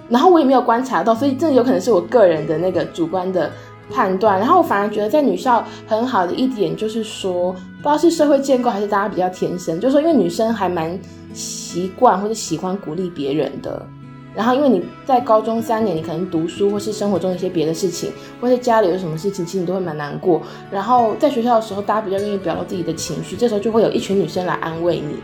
[0.08, 3.50] 然后我也没有观察到，所以这有可能是我个人的那个主观的
[3.90, 4.38] 判断。
[4.38, 10.98] 然后我反而觉得在女校很好的一点就是说，不知道是社会建构还是大家比较天生，就是说因为女生还蛮
[11.32, 13.86] 习惯或者喜欢鼓励别人的。
[14.34, 20.40] 然后，因为你在高中三年，你可能读书，或是生活中一些别的事情，或是家里有什么事情，其实你都会蛮难过。
[20.70, 25.16] 然后在学校的时候，大家比较愿意表达自己的情绪，这时候就会有一群女生来安慰你。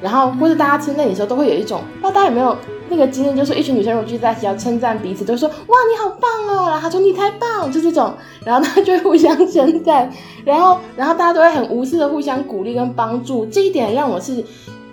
[0.00, 2.56] 然后，或是大家称赞你的时候，都会有一种，不知道大家有没有
[2.88, 5.54] 那个经验，就是一群女生如果聚在一起要称赞彼此，都说哇
[5.90, 10.08] 你好棒哦，然后说你太棒，就这种，然后大家就会互相称赞，
[10.44, 13.46] 然后， 然后大家都会很无私的互相鼓励跟帮助。
[13.46, 14.44] 这一点让我是。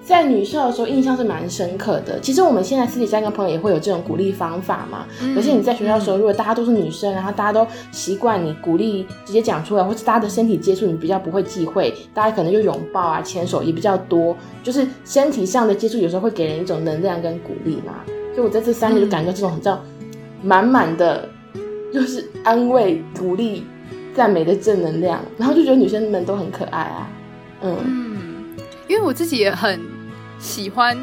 [0.04, 2.20] 在女校的时候，印象是蛮深刻的。
[2.20, 5.06] 其实我们现在私底下跟朋友也会有这种鼓励方法嘛。
[5.22, 17.94] 嗯、可是你在学校的时候，如果大家都是女生，然后大家都习惯你鼓励直接讲出来，或是大家的身体接触，你比较不会忌讳，大家可能就拥抱啊、牵手也比较多，就是身体上的接触有时候会给人一种能量跟鼓励嘛。
[18.34, 19.80] 所以我在这三年就感觉这种很像
[20.42, 21.30] 满满的，
[21.94, 23.64] 就是安慰、鼓励、
[24.16, 27.10] 赞美的正能量，然后就觉得女生们都很可爱啊。
[27.62, 28.18] 嗯，嗯，
[28.88, 29.91] 因为我自己也很。
[30.42, 30.98] 喜欢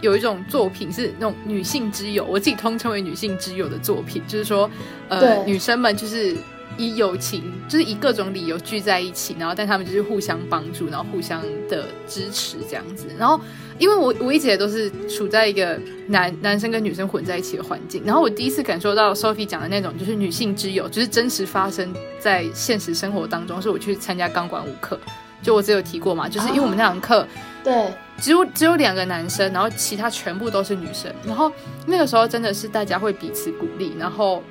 [0.00, 4.70] 有一种作品是那种女性之友，我自己通称为女性之友的作品，就是说，
[5.08, 6.36] 呃，女生们就是
[6.76, 13.06] 以友情，就是以各种理由聚在一起，然后但他们就是互相帮助，然后互相的支持这样子。
[13.18, 13.40] 然后，
[13.78, 23.62] 因为我我一直也都是处在一个男男生跟女生混在一起的环境，然后我第一次感受到 Sophie 讲的那种就是女性之友，就是真实发生在现实生活当中。
[23.62, 24.98] 是我去参加钢管舞课，
[25.42, 27.26] 就我只有提过嘛，就是因为我们那堂课，哦，
[27.62, 27.94] 对。
[28.20, 31.12] 只有只有两个男生，然后其他全部都是女生。
[31.26, 31.50] 然后
[31.86, 34.42] 那个时候真的是大家会彼此鼓励，然后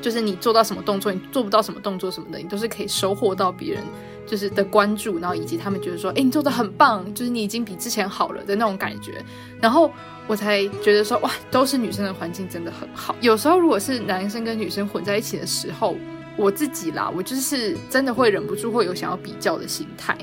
[0.00, 3.84] 就是你做到什么动作，你做不到什么动作什么的，你都是可以收获到别人
[4.26, 9.22] 就是的关注，然后以及他们觉得说，哎，你做的很棒，就是你已经比之前好了的那种感觉。
[9.60, 9.92] 然后
[10.26, 13.14] 我才觉得说，哇，都是女生的环境真的很好。
[13.20, 15.96] 有时候如果是男生跟女生混在一起的时候，
[16.36, 20.16] 我自己啦，我就是真的会忍不住会有想要比较的心态，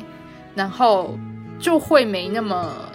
[0.55, 1.17] 然后。
[1.59, 2.91] 就会没那么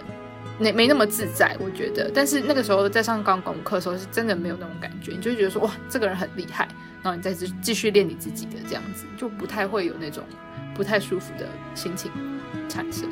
[0.59, 2.09] 没没那么自在，我觉得。
[2.13, 6.67] 但是那个时候在上钢管舞课的时候，是真的没有那种感觉，你就会觉得说哇，这个人很厉害，
[7.01, 10.23] 然后你再继继续练你自己的这样子，就不太会有那种
[10.73, 12.11] 不太舒服的心情
[12.69, 13.09] 产生。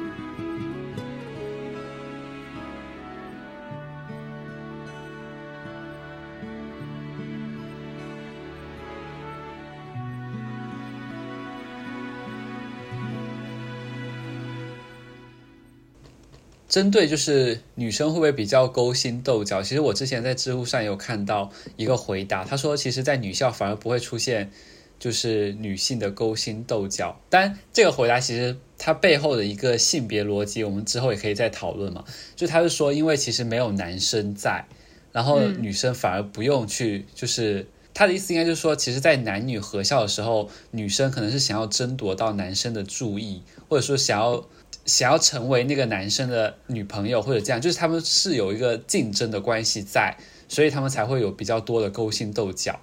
[16.71, 19.62] 针对就是女生会不会比较勾心斗角？
[19.62, 24.49] 其实我之前在知乎上有看到一个回答，他说，其实，在女校反而不会出现
[24.97, 27.19] 就是女性的勾心斗角。
[27.29, 32.05] 但这个回答其实它背后的一个性别逻辑，我们之后也可以再讨论嘛。
[32.38, 34.65] 就他是说，因为其实没有男生在，
[35.12, 44.47] 然后女生反而不用去，就是他的意思应该就是说，其实，在男女合校的时候，女生可能是想要争夺到男生的注意，或者说想要。
[44.86, 50.17] 想要成为那个男生的女朋友或者这样，就是他们是有一个竞争的关系在，
[50.48, 52.80] 所以他们才会有比较多的勾心斗角。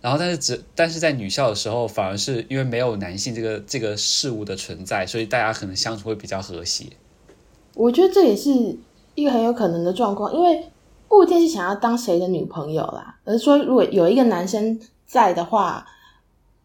[0.00, 6.86] 然后，但是只但是在女校的时候，反而是因为没有男性这个这个事物的存在，所以大家可能相处会比较和谐。
[7.74, 8.50] 我觉得这也是
[9.14, 10.70] 一个很有可能的状况，因为
[11.08, 15.86] 不一定是想要当谁的女朋友啦，而是说如果有一个男生在的话，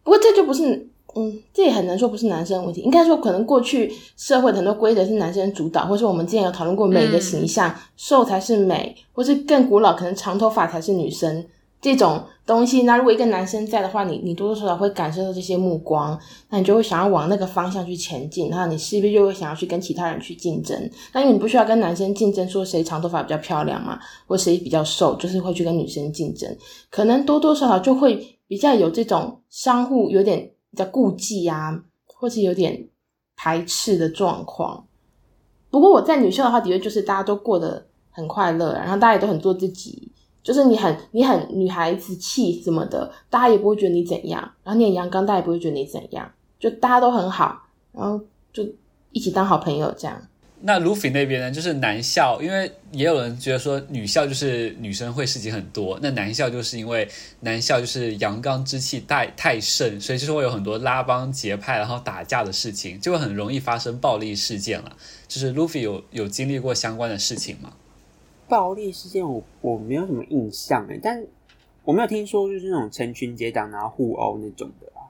[0.02, 0.88] 不过这就不是。
[1.18, 11.42] 嗯，这也很难说不是男生的问题，应该说可能过去社会很多规则是男生主导，或是我们之前有讨论过美的形象，嗯、瘦才是美，或是更古老可能长头发才是女生
[11.80, 12.82] 这种东西。
[12.82, 16.18] 那如果一个男生在的话，你你多多少少会感受到这些目光，
[16.50, 20.78] 那你就会想要往那个方向去前进，然后你势必就会想要去跟其他人去竞争。
[21.14, 26.54] 那因为你不需要跟男生竞争，说谁长头发比较漂亮嘛，或谁比较瘦，就是会去跟女生竞争，
[26.90, 30.50] 可能多多少少就会比较有这种相互有点。
[30.76, 32.86] 比较顾忌啊，或是有点
[33.34, 34.86] 排斥的状况，
[35.70, 40.12] 不过我在女校的话，的确就是大家都过得很快乐，然后大家也都很做自己，
[40.42, 47.62] 就是你很你很女孩子气什么的，大家也不会觉得你怎样，然后你很阳刚，大家也不会觉得你怎样，就大家都很好，
[47.92, 48.20] 然后
[48.52, 48.62] 就
[49.12, 50.20] 一起当好朋友这样。
[50.66, 51.48] 那卢比那边呢？
[51.48, 57.08] 就是男校，因为也有人觉得说女校就是女生会事情很多，那男校就是因为
[57.38, 64.96] 男校就是阳刚之气太太盛，所以就是会有很多拉帮结派，然后打架的事情，就会很容易发生暴力事件了。
[65.28, 67.72] 就是卢比有有经历过相关的事情吗？
[68.48, 71.24] 暴力事件我我没有什么印象诶，但
[71.84, 75.06] 我没有听说就是那种成群结党然后互殴那种的啊。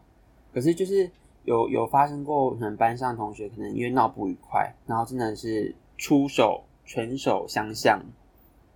[0.53, 1.11] 可是就是。
[1.47, 8.03] 有有发生过，可能班上同学可能因为闹不愉快，然后真的是出手拳手相向，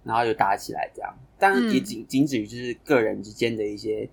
[0.05, 1.13] 然后就打起来这样。
[1.37, 4.09] 当然也仅仅止于就是个人之间的一些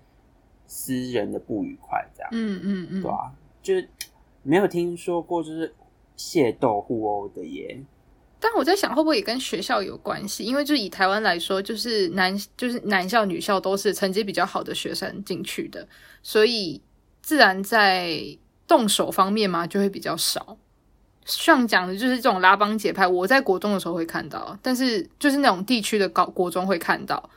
[0.66, 2.28] 私人的不愉快这样。
[2.32, 3.32] 嗯嗯嗯，对啊，
[3.62, 3.88] 就是
[4.42, 5.72] 没有听说过就是
[6.16, 7.80] 械斗互殴的耶。
[8.40, 10.42] 但我在想，会不会也跟学校有关系？
[10.42, 15.86] 因为就以台湾来说，就是男就是男校女校都是成绩比较好的学生进去的，
[16.24, 16.82] 所以
[17.22, 18.36] 自然在。
[18.68, 20.56] 动手方面嘛，就会比较少。
[21.24, 27.28] 像讲的就是这种拉帮结派，我在国中的时候会看到，但是就是那种地区的高国中会看到。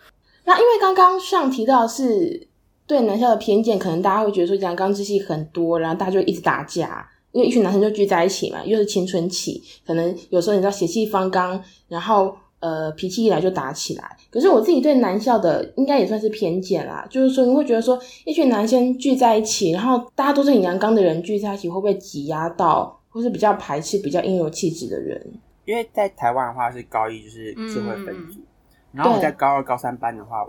[0.43, 2.47] 那因为刚刚上提到是
[2.86, 12.38] 对男校的偏见，可能大家会觉得说阳刚之气很多，然后大家就一直打架，因为一群男生就聚在一起嘛，又是青春期，可能有时候你知道血气方刚，然后。
[12.62, 14.18] 呃，脾气一来就打起来。
[14.30, 25.20] 可是我自己对男校的应该也算是偏见啦，就是说你会觉得说一群男生聚在一起，然后大家都是很阳刚的人聚在一起，会不会挤压到，或是比较排斥比较阴柔气质的人？
[25.66, 28.45] 因为在台湾的话是高一就是就会分组，嗯、
[28.93, 30.45] 然后我在高二、高三班的话，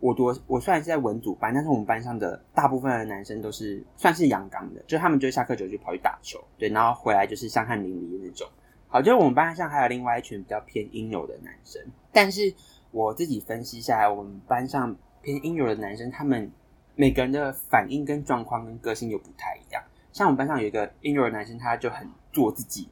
[0.00, 8.46] 我读我虽然是在文组班，但是我们班上的大部分的男生都是算是阳刚的，就他们就下课就去跑去打球，对，然后回来就是香汗淋漓的那种。
[8.88, 11.82] 好，就是我们班上还有另外一群比较偏阴柔的男生，
[12.12, 12.54] 但是
[12.90, 16.50] 我自己分析下来，我们班上偏阴柔的男生，他们
[16.94, 19.82] 每个人的反应跟状况跟个性又不太一样。
[20.12, 22.88] 像我们班上有一个阴柔的男生，他就很做自己，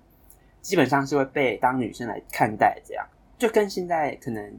[0.61, 3.07] 基本上是会被当女生来看待，这样
[3.39, 4.55] 就跟现在可能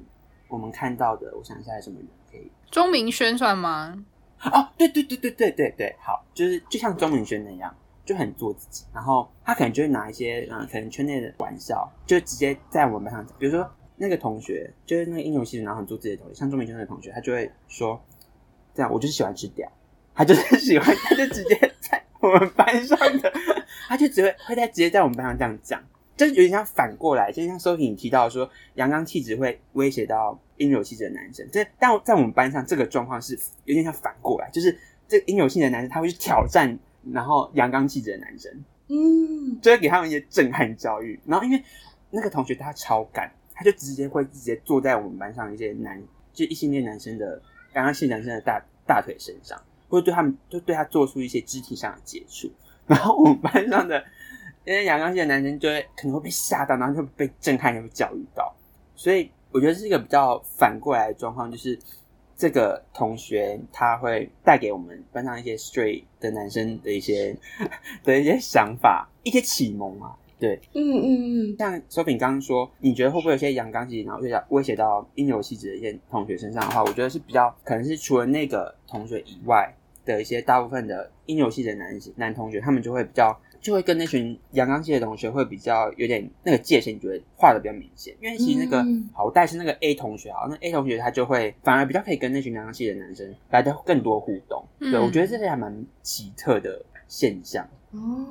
[0.48, 4.04] 我们看到的，我想一下有什么人可以，钟明轩算吗？
[4.52, 7.76] 哦，对对对对对对对，好，就是就像钟明轩那样。
[8.06, 13.36] 就很做自己，然后他可能就会拿一些嗯，可能圈内的玩笑，就直接在我们班上讲。
[13.40, 18.00] 比如说那个同学，就是那个英雄系的，然后很做自己的同学，像钟明轩的同学，他就会说
[18.74, 19.68] 这样，我就是喜欢吃屌，
[20.14, 23.34] 他就是喜欢，他就直接在我们班上的，
[23.88, 25.84] 他就只会会在直接在我们班上这样讲，
[26.16, 34.78] 就是有点像反过来，就像 Sophie 你提到说阳刚气质会威胁到阴柔气质的男生，这但在我们班上这个状况是有点像反过来，就是
[35.08, 36.78] 这个阴柔性的男生他会去挑战。
[37.12, 38.52] 然后阳刚气质的男生，
[38.88, 41.20] 嗯，就会给他们一些震撼教育。
[41.26, 41.64] 然后因为
[42.10, 46.02] 那个同学他超敢，他就直接会直接坐在我们班上一些男，
[46.34, 47.42] 就异性恋男生的
[47.74, 52.50] 阳刚气男生的大大腿身上，或者对他们就对他做出一些肢体上的接触。
[52.88, 54.04] 然后我们班上的
[54.66, 58.56] 那些阳刚气的男生就会可能会被吓到，然后就被震撼，又被教育到。
[58.96, 61.78] 所以我觉得是一个比较反过来的状况，就是。
[62.38, 67.36] 这个同学他会带给我们班上一些 straight 的男生的一些
[68.04, 79.74] 的一些想法，一些启蒙啊，对，嗯嗯嗯，像 Sophie 刚刚说，你觉得会不会有些阳刚气，然后威胁威胁到阴柔气质的一些同学身上的话，我觉得是比较可能是除了那个同学以外
[80.04, 83.38] 的一些大部分的阴柔气质的男男同学，他们就会比较。
[83.66, 88.16] 就会跟那群阳刚系的同学会比较有点那个界限，觉得画的比较明显。
[88.22, 94.64] 因为其实那个好带是那个 A 同学啊，那 A 同学他就会反而比较可以跟那群阳刚系的男生来的更多互动。
[94.80, 97.68] 对，我觉得这是还蛮奇特的现象。
[97.90, 98.28] 哦，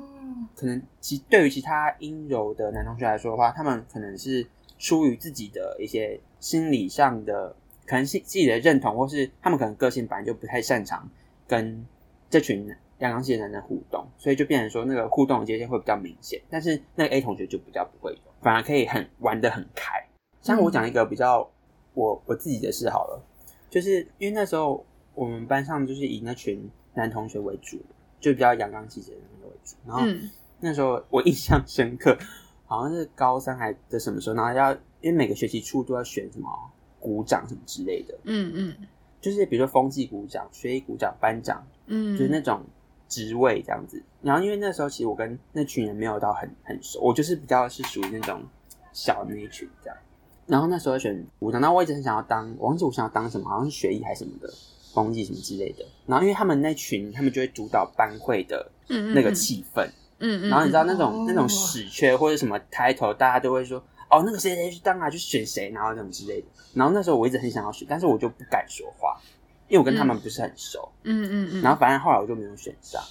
[0.55, 4.47] 可能其对于其他阴柔的男同学来说的话，他们可能是
[4.79, 7.53] 出于自己的一些心理上的，
[7.85, 11.09] 可能是自己的认同，或是他们可能个性本来就不太擅长
[11.45, 11.85] 跟
[12.29, 12.73] 这群。
[12.99, 20.01] 阳刚气的男生互动，所以就变成说那个互动的界限会比较明显，但是那个 A 同学就比较不会有，反而可以很玩的很开。
[20.41, 21.49] 像我讲一个比较
[21.93, 23.21] 我我自己的事好了，
[23.69, 27.77] 就是因为那时候我们班上就是以那群男同学为主，
[28.21, 29.75] 就比较阳刚气质的那个为主。
[29.85, 30.03] 然后
[30.61, 32.17] 那时候我印象深刻，
[32.65, 34.71] 好像是高三还的什么时候，然后要
[35.01, 36.49] 因为每个学期初都要选什么
[36.99, 38.87] 鼓掌什么之类的，嗯嗯，
[39.19, 42.63] 就是比如说风纪鼓掌、学艺鼓掌、班长，嗯，就是那种。
[43.07, 48.43] 职位这样子，然后因为那时候其实我跟那群人没有到很很熟，我就是比较是属于那种
[48.91, 49.97] 小的那一群这样。
[50.47, 54.47] 然后那时候选股长，那我一直很想要当，我忘记我想要当什么，好像是学艺还是什么的，
[54.93, 55.83] 风纪什么之类的。
[56.05, 59.83] 然后因为他们那群，他们就会主导班会的那个气氛，
[60.19, 66.47] 嗯嗯嗯嗯，然后你知道那种、哦、那种死缺或者什么抬头，大家都会说哦，那个谁谁去当啊，就选谁，然后这种之类的。
[66.75, 69.19] 然后那时候我一直很想要选，但是我就不敢说话，
[69.67, 70.89] 因为我跟他们不是很熟。
[71.03, 71.61] 嗯嗯嗯。
[71.61, 73.01] 然后反正后来我就没有选上，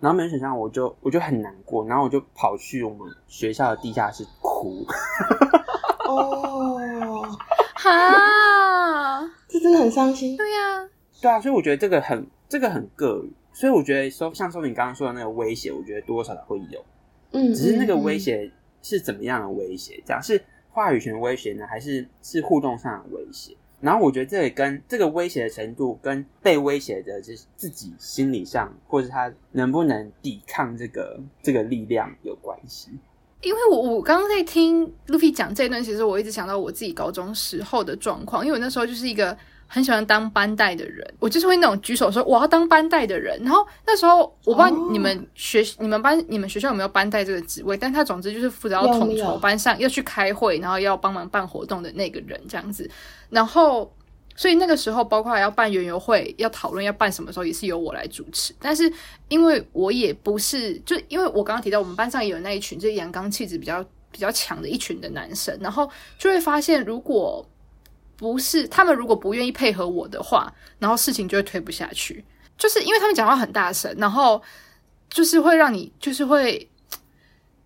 [0.00, 4.86] 然后没有选上，我就我就很难过，然后我就跑去我们学校的地下室哭。
[6.06, 7.28] 哦，
[7.74, 10.36] 哈，这真的很伤心。
[10.36, 10.88] 对呀、啊，
[11.20, 16.84] 对啊，所以我觉得这个很这个很个人，所以我觉得说像说你刚刚说的那个威胁，我觉得多多少的会有，
[17.32, 18.50] 嗯，只是那个威胁
[18.82, 20.02] 是怎么样的威胁？
[20.06, 23.56] 这样是话语权威胁呢，还是是互动上的威胁？
[23.80, 32.90] 然后我觉得这也跟这个威胁的程度跟被威胁的就是自己心理上，或者他能不能抵抗这个这个力量有关系。
[33.40, 39.36] 因为我我刚刚在听 Luffy 讲这一段，其实我一直想到我自己高中时候的状况，因为我那时候就是一个
[39.68, 43.40] 很喜欢当班带的人，我就是会那种举手说我要当班带的人。
[43.44, 52.90] 然后那时候我不知道你们学、你们班你们学校有没有班带这个职位，但他总之就是负责要统筹班上要去开会，然后要帮忙办活动的那个人这样子。
[53.30, 53.92] 然后。
[54.40, 58.54] 所以那个时候，包括要办园游会，要讨论要办什么时候，也是由我来主持。
[58.60, 58.88] 但是
[59.26, 65.90] 因为我也不是，就因为我刚刚提到，我们班上也有那一群就是阳刚气质比较比较强的一群的男生，然后
[66.20, 67.44] 就会发现，如果
[68.18, 72.22] 不是他们如果不愿意配合我的话，然后事情就会推不下去。
[72.58, 74.42] 就是因为他们讲话很大声，然后
[75.08, 76.68] 就是会让你就是会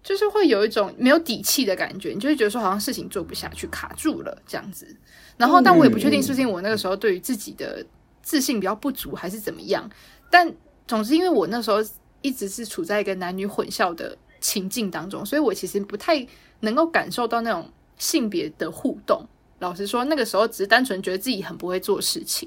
[0.03, 4.94] 就是会有一种没有底气的感觉，你就会觉得说好像事情做不下去，卡住了这样子。
[5.38, 7.84] 然后，但我也不确定是不是我那个时候对于自己的
[8.22, 9.88] 自信比较不足，还是怎么样。
[10.30, 10.55] 但
[10.86, 11.78] 总之，因为我那时候
[12.20, 16.26] 一直是处在一个男女混校的情境当中，所以我其实不太
[16.61, 19.26] 能够感受到那种性别的互动。
[19.62, 22.46] 老实说，那个时候只是单纯觉得自己很不会做事情。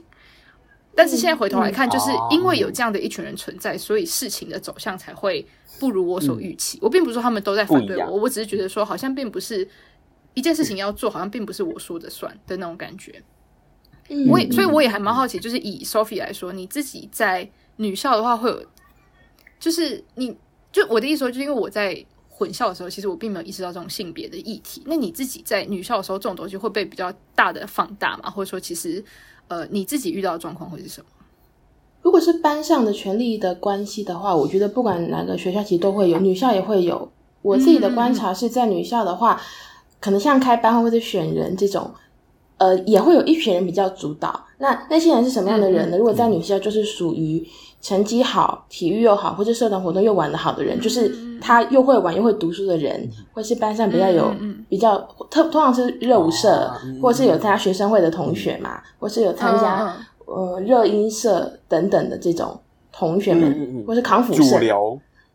[0.94, 5.44] 但是现在回头来看，就是因为有这样的一群人存在，所以事情的走向才会
[5.80, 6.78] 不如我所预期。
[6.82, 9.68] 我并不是说他们都在反对我，我只是觉得说好像并不是。
[10.38, 13.24] 一件事情要做好像并不是我说的算的那种感觉，
[14.10, 18.62] 嗯、我也所以我也还蛮好奇，就是以 Sophie 来说，你自己在女校的话会有，
[19.58, 20.36] 就是你
[20.74, 22.06] 就我的意思说，就是因为我在
[22.38, 24.82] 混校的时候，其实我并没有意识到这种性别的议题。
[24.86, 28.30] 那你自己在女校的时候，这种东西会被比较大的放大吗？
[28.30, 29.04] 或者说，其实
[29.48, 31.08] 呃你自己遇到的状况会是什么？
[32.02, 37.10] 如果是班上的权力的关系的话，我觉得不管哪个学校其实都会有，女校也会有。
[37.42, 39.36] 我自己的观察是在女校的话。
[39.36, 39.72] 嗯
[40.02, 41.90] 可能像开班会或者选人这种，
[42.58, 44.46] 呃，也会有一群人比较主导。
[44.60, 45.98] 那那些人是什么样的人呢？
[45.98, 47.44] 嗯、如果在女校，就是属于
[47.82, 54.34] 成绩好、体育又好，或者社团活动又玩得好的人，就是他又会玩又会读书的人，或是班上比较有
[54.70, 54.98] 比较
[55.30, 56.72] 特，通常是热舞社，
[57.02, 62.60] 或是有参加学生会的同学嘛，或是有参加呃热音社等等的这种
[62.92, 64.60] 同学们，或是康复社。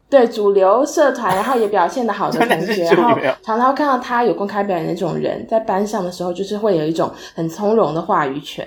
[0.09, 8.66] 对主流社团，然后也表现的好的 同学，然后常常会看到他有公开表演的这种人，在班上的时候，就是会有一种很从容的话语权。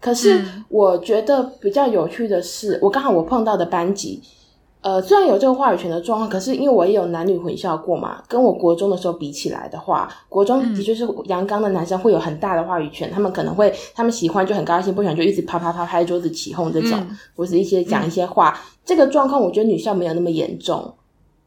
[0.00, 4.22] 可是我觉得比较有趣的是，我刚好我碰到的班级。
[4.82, 18.56] 呃，虽然有这个话语权的状况，可是因为我也有男女混校过嘛，跟我国中的时候比起来的话，国中的确是阳刚的男生会有很大的话语权，嗯、他们可能会，他们喜欢就很高兴，不喜欢就一直啪啪啪拍桌子起哄这种，嗯、或是一些讲一些话。
[18.56, 20.94] 嗯、这个状况我觉得女校没有那么严重，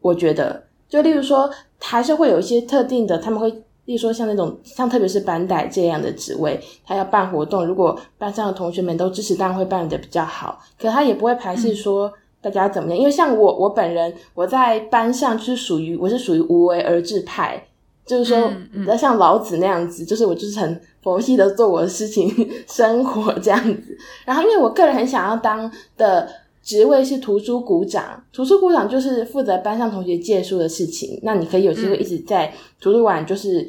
[0.01, 3.49] 我觉得，就例如说，还是会有一些特定的，他们会，
[3.85, 12.07] 例如说像那种像特别是班代这样的职位，他要办活动，如果班上的同学们都支持，当然会办的比较好，可他也不会排斥说。
[12.07, 12.13] 嗯
[12.43, 12.97] 大家怎么样？
[12.99, 17.65] 因为像我，我本人我在班上就是属于我是属于无为而治派，
[18.05, 18.51] 就是说
[18.97, 22.29] 像老子那样子，就是我就是很佛系的做我的事情、
[22.67, 23.97] 生活这样子。
[24.25, 26.27] 然后，因为我个人很想要当的
[26.61, 31.17] 职位是图书股长，图书股长就是负责班上同学借书的事情。
[31.23, 33.65] 那你可以有机会一直在图书馆，就是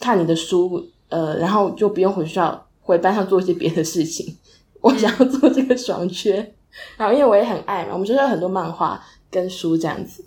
[0.00, 4.36] 看你的书，呃，然后就不用回学校回班上做一些别的事情。
[4.80, 6.54] 我想要做这个双缺。
[6.96, 9.00] 然后，因为我也很爱嘛，我们学校有很多漫画
[9.30, 10.24] 跟书这样子。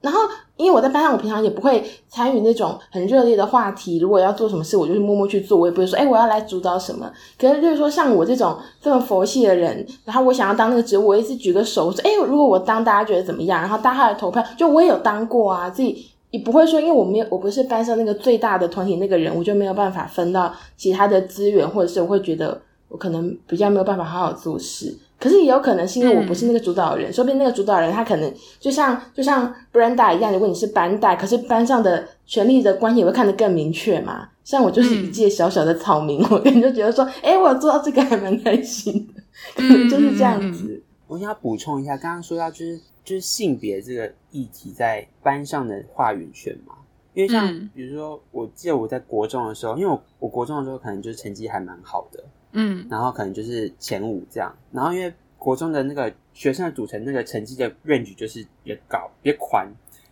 [0.00, 0.20] 然后，
[0.56, 3.98] 因为我在班上，我平常也不会参与那种很热烈的话题。
[3.98, 7.10] 如果要做什么事，我就是默默去做，我也不会说，哎，我要来主导什么。
[7.36, 13.60] 可是，就是说，像我这种这么佛系的人，然后我想要当那个职务，我一直举个手，我说，哎，如果我当，大家觉得怎么样？
[13.60, 24.96] 然后大家来投票，就我也有当过啊，自己也不会说，因为我没有，我不是班上那个最大的团体那个人，我就没有办法分到其他的资源，或者是我会觉得我可能比较没有办法好好做事。
[25.18, 34.28] 可是也有可能是因为我不是那个主导人，嗯、说不定那个主导人他可能就像就像 Brenda 一样，如果你是班代，可是班上的权力的关系也会看得更明确嘛。
[34.44, 39.22] 像我就是一介小小的草民，嗯、我可能就觉得说，哎、欸，我做到这个还蛮开心的，
[39.56, 40.64] 可 能就是这样子。
[40.68, 46.74] 嗯、我想要补充一下，刚刚说到就是就是性别这个议题在班上的话语权嘛。
[47.14, 52.22] 因为像比如说，我记得我在国中的时候，因为我我国中的时候可能就是成绩还蛮好的，
[52.52, 59.68] 嗯，然后可能就是前五这样，然后因为国中的那个学生的组成，那个成绩的 range 就是比较高、比较宽，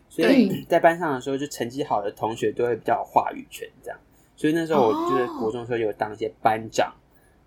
[0.09, 3.99] 所以在班上的时候，就成绩好的同学都会比较有话语权这样。
[4.37, 6.93] 所以那时候我就是国中的时候有当一些班长、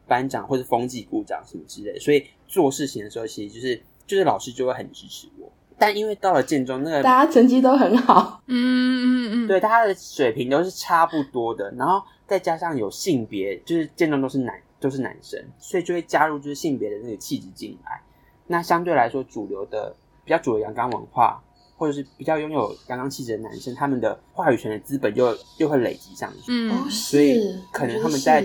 [0.08, 5.52] 班长或者风纪股长什么之类的，所以做事情的时候其实就是就是老师就会很支持我。
[5.78, 18.02] 但因为到了建中，那个大家成绩都很好，嗯嗯嗯，对，大家的水平都是差不多的，然后再加上有性别，就是建中都是男，都是男生，所以就会加入就是性别的那个气质进来。
[18.48, 21.42] 那相对来说，主流的比较主流阳刚文化，
[21.78, 27.40] 或者是比较拥有阳刚气质的男生，他们的话语权的资本又又会累积上去，嗯，所以
[27.72, 28.44] 可能他们在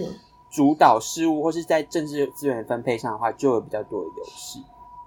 [0.51, 4.59] 主导事务或是在政治资源分配上的话，就有比较多的优势。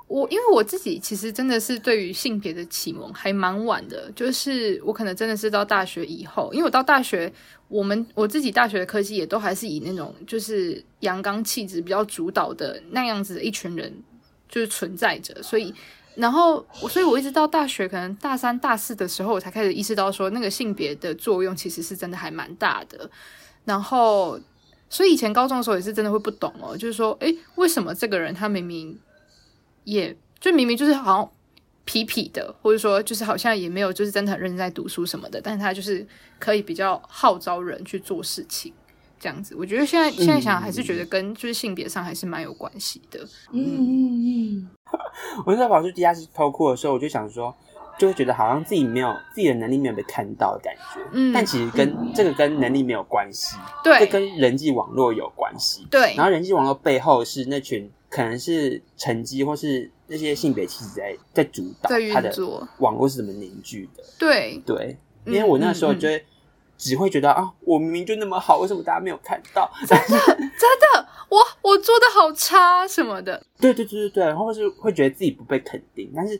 [0.07, 7.29] 我因为我自己其实真的是对于性别的启蒙还蛮晚的，就是我可能真的是到大学以后，因为我到大学，
[7.67, 13.93] 我们我自己大学的科技也都还是以那种就是阳刚气质比较主导的那样子的一群人
[14.47, 15.73] 就是存在着，所以
[16.15, 23.09] 然后所以我一直到大学可能大三大四的时候，我才开始意识到说那个性别的作用其实是真的还蛮大的，
[23.65, 24.39] 然后
[24.89, 28.97] 所以以前高中的时候也是真的会不懂哦，就是说诶，为什么这个人他明明。
[29.87, 31.31] 也、就明明就是好像
[31.85, 36.05] 痞痞的，或者说就是好像也没有就是真的很认真在读书什么的，但是他就是
[36.37, 38.73] 可以比较号召人去做事情
[39.17, 39.55] 这样子。
[39.55, 43.25] 我觉得现在现在想还是觉得跟就是性别上还是蛮有关系的。
[43.53, 44.69] 嗯嗯嗯。
[45.47, 47.55] 我在跑去地下室偷哭的时候，我就想说，
[47.97, 51.01] 就会觉得好像自己没有自己的能力没有被看到的感觉。
[51.11, 51.33] 嗯。
[51.33, 55.85] 但其实跟、嗯、这个跟能力没有关系，对，这跟人际网络有关系。
[55.89, 56.13] 对。
[56.15, 57.91] 然后人际网络背后是那群。
[58.09, 62.33] 可能是成绩，或是那些性别气质在在主导他的
[62.79, 64.03] 网络是怎么凝聚的。
[64.17, 66.25] 对对，因为我那时候就会
[66.77, 69.69] 只会觉得、嗯嗯、啊，我明明就那么好，为什么大家没有看到？
[69.85, 70.39] 真的真
[70.95, 73.45] 的，我我做的好差什么的。
[73.59, 76.09] 对对对对对，然后是会觉得自己不被肯定。
[76.15, 76.39] 但是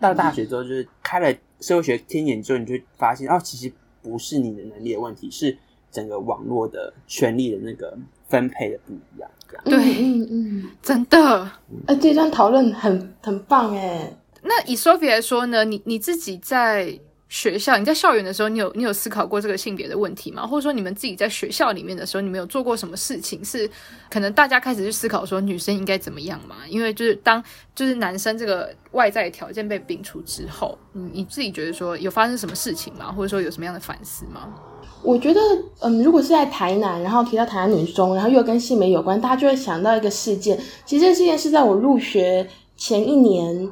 [0.00, 3.72] 到大学之后，就是开了社会学天眼之后，你就会发现哦，其实
[4.02, 5.56] 不是你的能力的问题，是
[5.90, 7.96] 整个网络的权力的那个
[8.28, 9.30] 分配的不一样。
[9.64, 11.50] 对，嗯嗯，真的，
[11.86, 14.12] 哎，这段讨论很很棒哎。
[14.42, 16.98] 那以 Sophie 来说呢，你你自己在
[17.34, 20.46] 学校，你在校园的时候，你有你有思考过这个性别的问题吗？
[20.46, 23.68] 或者说，你们自己在学校里面的时候，你们有做过什么事情是
[24.08, 26.58] 可能大家开始去思考说女生应该怎么样嘛？
[26.68, 27.42] 因为就是当
[27.74, 33.10] 就是男生这个外在条件被摒除之后，你你自己觉得说有发生什么事情吗？
[33.10, 34.54] 或者说有什么样的反思吗？
[35.02, 35.40] 我觉得，
[35.80, 40.56] 嗯，如果是在台南，然后提到台南女中，然后又跟性别有关，大家就会想到一个事件。
[40.86, 43.68] 其实这个事件是在我入学前一年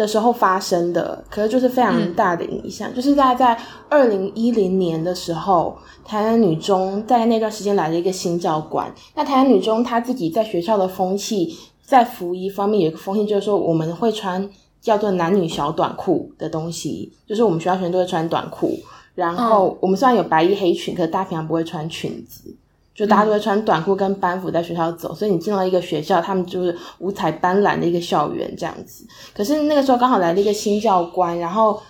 [0.00, 2.90] 的时候发生的，可是就是非常大的影响。
[2.90, 5.76] 嗯、就是大概在二零一零年的时候，
[6.06, 8.90] 台南女中在那段时间来了一个新教官。
[9.14, 14.48] 那台南女中她自己在学校的风气，在服仪方面有一个风气，就是说我们会穿
[14.80, 18.74] 叫做男女小短裤的东西，就是我们学校学生都会穿短裤。
[19.14, 22.56] 然后我们虽然有白衣黑裙，可是大家平常不会穿裙子，
[23.00, 25.14] 就大家都会穿短裤跟班服在学校走。
[25.14, 29.06] 所以你进到一个学校，他们就是五彩斑斓的一个校园这样子。
[29.34, 31.80] 可是那个时候刚好来了一个新教官，然后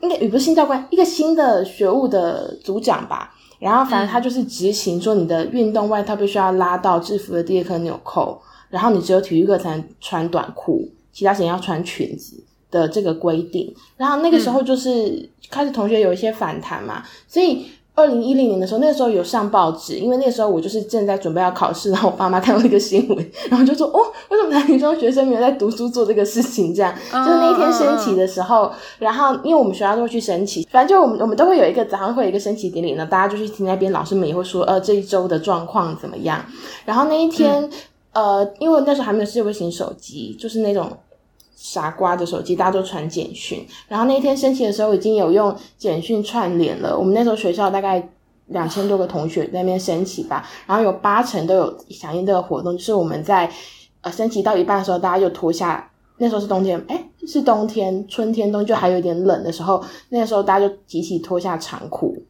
[0.00, 3.34] 应该也不是新教官，一个新的学务的组长吧。
[3.58, 12.40] 然后反正他就是执行说，你的运动外套必须要拉到制服的第二颗纽扣，然后你只有体育课才能穿短裤，其他时间要穿裙子
[12.70, 13.74] 的这个规定。
[13.96, 15.28] 然后那个时候就是。
[15.50, 36.44] 开始同学有一些反弹嘛，所以二零一零年的时候，那时候有上报纸，因为那时候我就是正在准备要考试，然后我爸妈看到一个新闻，然后就说：“哦，为什么男女中学生没有在读书做这个事情？”这样， 就是那一天升旗的时候，然后因为我们学校都会去升旗，反正就我们我们都会有一个早上会有一个升旗典礼呢，大家就去听那边，老师们也会说：“呃，这一周的状况怎么样？”
[36.84, 37.70] 然后那一天，
[38.12, 40.90] 呃，因为那时候还没有智慧型手机，就是那种。
[41.66, 43.66] 傻瓜的手机，大家都传简讯。
[43.88, 46.94] 然后那天升旗的时候，已经有用简讯串联了。
[46.94, 48.06] 我们那时候学校大概
[48.48, 52.76] 两千多个同学在那边升旗吧，然后有八成都有响应这个活动。
[52.76, 53.50] 就是我们在
[54.02, 62.22] 呃升旗到一半的时候，大家就脱下，那时候是冬天，哎，是冬天，春天冬就还有点冷的时候，那个时候大家就集体脱下长裤，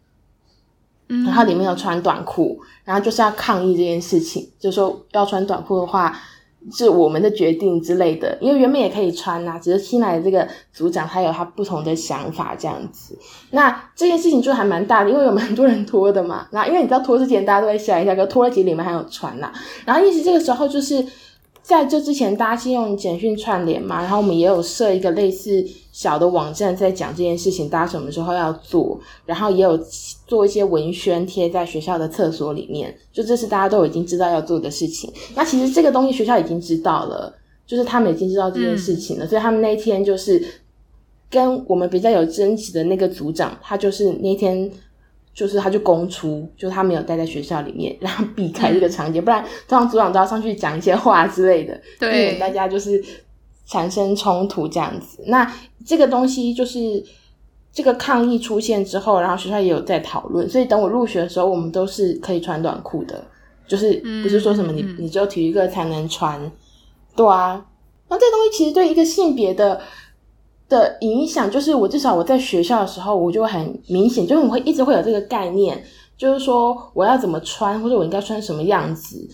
[1.08, 6.16] 嗯，然后里面有穿短裤，然后就是要抗议这件事情，就是说要穿短裤的话。
[6.72, 13.18] 是我们的决定之类的，因为原本也可以穿呐、只是新来的这个组长他有他不同的想法这样子。
[13.50, 16.46] 那这件事情就还蛮大的，因为有蛮多人脱的嘛。
[16.52, 19.52] 那因为你知道脱之前大家都会想一下，可脱了几里面还有穿呐、
[19.84, 21.04] 然后一直这个时候就是
[21.64, 29.74] 在这之前，大家先用简讯串联嘛，然后我们也有设一个类似小的网站，在讲这件事情，大家什么时候要做，然后也有
[30.26, 35.10] 做一些文宣贴在学校的厕所里面，就这是大家都已经知道要做的事情。
[35.34, 37.34] 那其实这个东西学校已经知道了，
[37.66, 40.44] 就是他们已经知道这件事情了，嗯、所以他们那天就是
[41.30, 44.70] 跟我们比较有争执的那个组长，他就是那天。
[45.34, 53.02] 就是他就公出，就他没有待在学校里面， 然后避开这个场景，嗯、不然通常组长都要上去讲一些话之类的，避免大家就是
[53.66, 55.24] 产生冲突这样子。
[55.26, 55.52] 那
[55.84, 57.04] 这个东西就是
[57.72, 63.24] 这个抗议出现之后，然后学校也有在讨论，所以等我入学的时候，我们都是可以穿短裤的，
[63.66, 66.40] 就是不是说什么你、嗯、你只有体育课才能穿，
[67.16, 67.66] 对啊。
[68.08, 69.80] 那这东西其实对一个性别的。
[70.74, 75.80] 的影响就是，我至少我在学校的时候，我就很明显，就是我会一直会有这个概念，
[76.18, 79.28] 就是说我要怎么穿，或者我应该穿什么样子，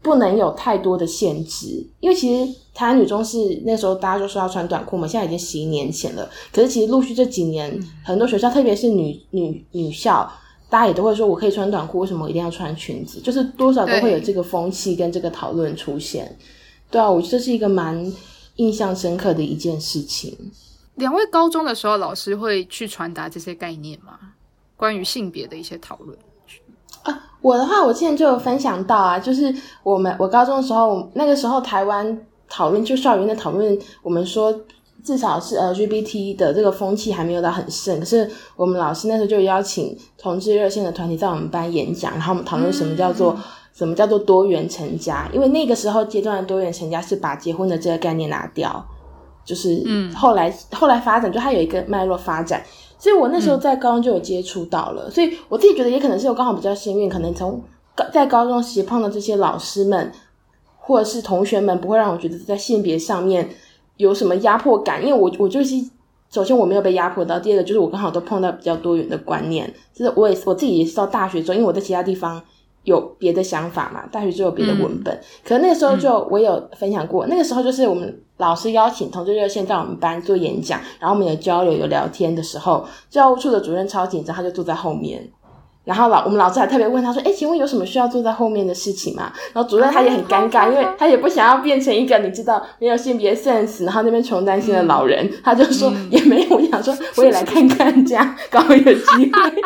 [0.00, 1.86] 不能有太多的限制。
[2.00, 6.26] 因为其实台湾女中是那时候大家就说要穿短裤嘛，现在已经十一年前了。
[6.50, 10.30] 可是其实陆续这几年，很多学校，特别是女女女校，
[10.70, 13.20] 大家也都会说我可以穿短裤，为什么我一定要穿裙子？
[13.20, 16.36] 就是多少都会有这个风气跟这个讨论出现。
[16.90, 18.10] 对啊，我觉得这是一个蛮。
[18.58, 20.52] 印象深刻的一件事情。
[20.94, 24.18] 两位高中的时候，老师会去传达这些概念吗？
[24.76, 26.18] 关于性别的一些讨论
[27.04, 34.52] 啊，我的话，我之前就有分享到啊，就是我们我高中的时候，那个时候台湾讨论就校园的讨论，我们说
[35.04, 43.38] 至少是 LGBT 的这个风气还没有到很盛，可是我们老师那时候就邀请同志热线的团体在我们班演讲，然后我们讨论什么叫做。
[43.78, 45.28] 嗯什么叫做多元成家？
[45.32, 48.84] 因为那个时候阶段的多元成家是把结婚的这个概念拿掉，
[49.44, 52.60] 就是嗯，后来、嗯、后来发展，就它有一个脉络发展。
[52.98, 57.62] 所以我那时候在高中就有接触到了，嗯、所以我自己觉得也可能是我刚好比较幸运，可能从
[58.12, 60.10] 在高中时碰到这些老师们
[60.76, 63.48] 或者是同学们，不会让我觉得在性别上面
[63.96, 65.00] 有什么压迫感。
[65.00, 65.76] 因为我我就是
[66.30, 69.72] 首先我没有被压迫到，第二个就是我刚好都碰到比较多元的观念。
[69.94, 72.42] 就是我也我自己也是到大学之后，因为我在其他地方。
[72.88, 74.06] 有别的想法嘛？
[74.10, 85.30] 大学就有别的文本，嗯、可是那个时候就我有分享过，嗯、那个时候就是我们老师邀请同志热线到我们班做演讲，然后我们有交流有聊天的时候，教务处的主任超紧张，他就坐在后面。
[85.88, 99.62] 然后老我们老师还特别问他说：“哎，请问有什么需要坐在后面的事情吗？”然后主任他也很尴尬，因为他也不想要变成一个你知道没有性别 sense，然后那边穷担心的老人，嗯、他就说也没有，我想说我也来看看，这样刚好有机会。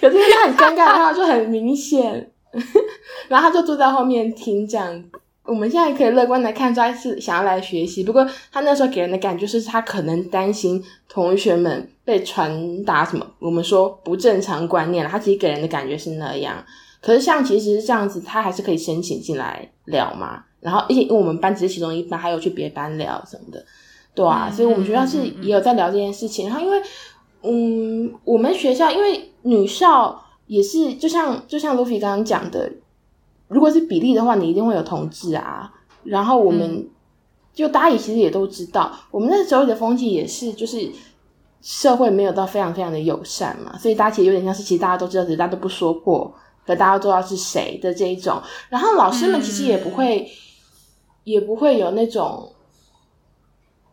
[0.00, 2.30] 可是因为他很尴尬的话，就很明显，
[3.28, 5.04] 然后他就坐在后面听这样。
[5.46, 15.10] 我们现在可以乐观的看出他是想要来学习，不过他那时候给人的感觉是他可能担心同学们被传达什么，我们说不正常观念了。
[15.10, 16.64] 他其实给人的感觉是那样，
[17.00, 20.42] 可是像其实是这样子，他还是可以申请进来聊嘛。
[20.60, 23.64] 然后而且因为我们班只是其中一班，还有去别班聊什么的，
[24.14, 26.48] 对啊，所以我们学校是也有在聊这件事情。
[26.48, 26.82] 然后因为
[27.42, 32.70] 嗯，我们学校因为女校也是，就像就像 Luffy 刚刚讲的。
[33.48, 35.72] 如果是比例的话，你一定会有同志啊。
[36.04, 36.88] 然后我们、嗯、
[37.52, 40.90] 就大家也其实也都知道，我们那时候的风气也是，就是
[41.60, 46.32] 社会没有到非常非常的友善嘛，所以大家其实有点像是，其实大家都知道，只是大家都不说过，
[46.64, 48.40] 可大家都知道是谁的这一种。
[48.68, 50.28] 然后老师们其实也不会，嗯、
[51.24, 52.52] 也不会有那种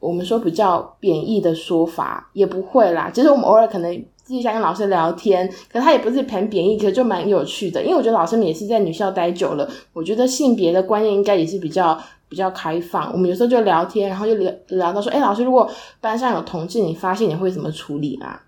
[0.08, 3.10] 我们说比较贬义的说法，也不会啦。
[3.14, 4.06] 其实我们偶尔可能。
[4.26, 7.84] 自己想跟老师聊天，可他也不是很贬义，可就蛮有趣的。
[7.84, 13.12] 因为我觉得老师们也是在女校待久了，我觉得性别的观念应该也是比较比较开放。
[13.12, 18.41] 我们有时候就聊天，然后就聊聊到说：“哎，老师，如果班上有同志，你发现你会怎么处理啊？”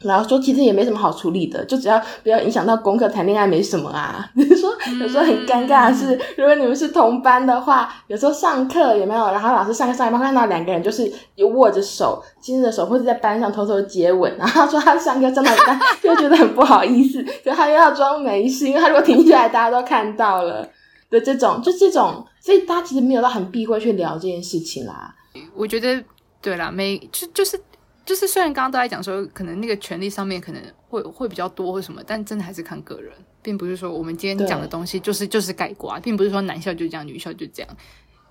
[0.00, 4.30] 然后说，其实也没什么好处理的，就只要不要影响到功课，谈恋爱没什么啊。
[4.34, 4.70] 比 如说，
[5.00, 9.26] 有时候很尴尬的是，如果你们是同班的话，有时候上课有没有？
[9.32, 20.64] 然后老师上课上一半看到两个人就是有握着手，牵着手，或者在班上偷偷接吻，然后他 说他上课上到一半就觉得很不好意思， 可他又要装没事，因为他如果停下来，大家都看到了
[21.10, 25.12] 的这种，就这种，所以大家其实没有到很避讳去聊这件事情啦。
[25.56, 26.00] 我觉得
[26.40, 27.60] 对啦，没就就是。
[28.08, 37.68] 就是虽然刚刚都在讲说，可能那个权利上面可能会会比较多或什么，但真的还是看个人，并不是说我们今天讲的东西就是就是概括，并不是说男校就这样，女校就这样。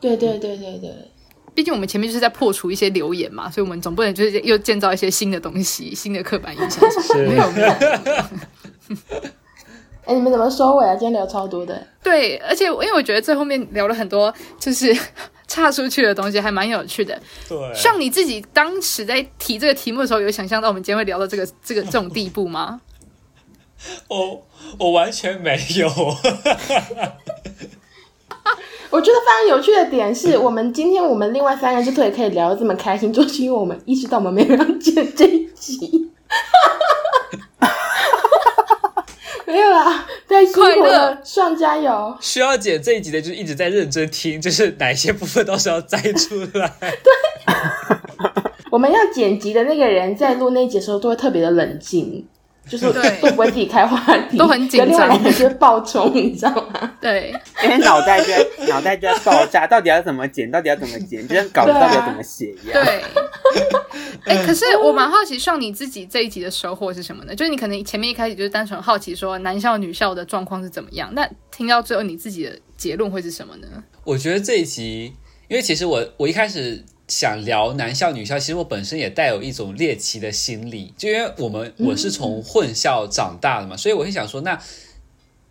[0.02, 0.92] 对对对对对，
[1.54, 6.92] 毕竟我们前面就是在破除一些流言嘛，所以我们总不能就是又建造一些新的东西，新的刻板印象。
[7.04, 7.68] 是没有没有。
[10.06, 10.96] 哎，你们怎么收尾啊？
[10.96, 11.86] 今天聊超多的。
[12.02, 14.92] 对，而且因为我觉得最后面聊了很多，就是。
[15.48, 17.58] 岔出去的东西还蛮有趣的，对。
[17.74, 22.82] 像你自己当时在提这个题目的时候，有想象到我们今天会聊到这个这个这种地步吗？
[24.10, 24.46] 我
[24.78, 25.88] 我完全没有。
[28.90, 36.10] 我觉得非常有趣的点是我们今天我们另外三个之所以可以聊得这么开心，就是因为我们意识到我们没有要剪这一集。
[39.48, 42.16] 没有啦， 在辛苦了，上加油。
[42.20, 46.72] 需要剪这一集的，就是一直在认真听， 就是哪些部分都是要摘出来。
[47.04, 47.14] 对，
[48.70, 52.28] 我们要剪辑的那个人在录那一集的时候都会特别的冷静。
[52.70, 52.86] 就是
[53.22, 53.98] 都不会自己开话
[54.30, 56.92] 题，都很紧张，另外两个就爆冲，你知道吗？
[57.00, 57.34] 对，
[57.64, 60.52] 因为脑袋就在脑袋就在爆炸，到底要怎么剪？
[60.52, 61.26] 到底要怎么剪？
[61.26, 62.84] 就像稿子到底要怎么写一样。
[62.84, 63.02] 对。
[64.26, 67.36] 哎、欸，可是我蛮好奇，像你自己这一集的收获是什么呢？
[67.36, 73.68] 就是你可能前面一开始就是单纯好奇说男校女校的状况是怎么样，那听到最后你自己的结论会是什么呢？
[74.04, 75.14] 我觉得这一集，
[75.48, 76.84] 因为其实我我一开始。
[77.10, 84.62] 想聊男校女校，其实我本身也带有一种猎奇的心理，就因为我们我是从混校长大的嘛，所以我会想说，那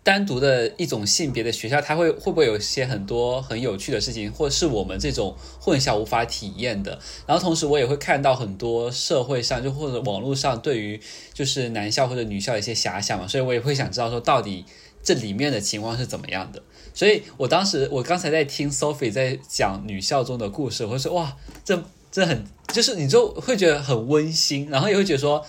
[0.06, 6.96] 单独的一种性别的学校，它会会不会有些很多很有趣的事情，或是我们这种混校无法体验的？
[7.26, 11.00] 然后同时我也会看到很多社会上就或者网络上对于
[11.34, 14.64] 就是男校或者女校的一些遐想嘛，所以我也会想知道说到底
[15.02, 16.62] 这里面的情况是怎么样的。
[16.94, 21.82] 所以我当时，我刚才在听 Sophie 在讲女校中的故事，我会说哇，这
[22.12, 25.44] 这很就是你就会觉得很温馨，然后也会觉得说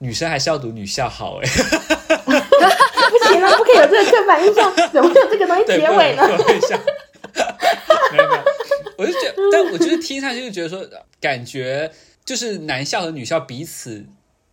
[0.00, 1.48] 女生还是要读女校好哎，
[3.10, 6.22] 不行了，不可以有这个刻板印象，怎么会有这个东西结尾呢？
[8.12, 8.42] 没有没有，
[8.98, 10.86] 我就觉得，但我就是听上去就觉得说，
[11.20, 11.90] 感觉
[12.24, 14.04] 就是男校和女校彼此，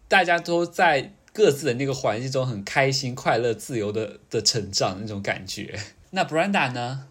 [0.08, 5.78] 大家都在各自的那个环境中很开心、快乐、自由的的成长那种感觉。
[6.12, 7.06] 那 Brenda 呢？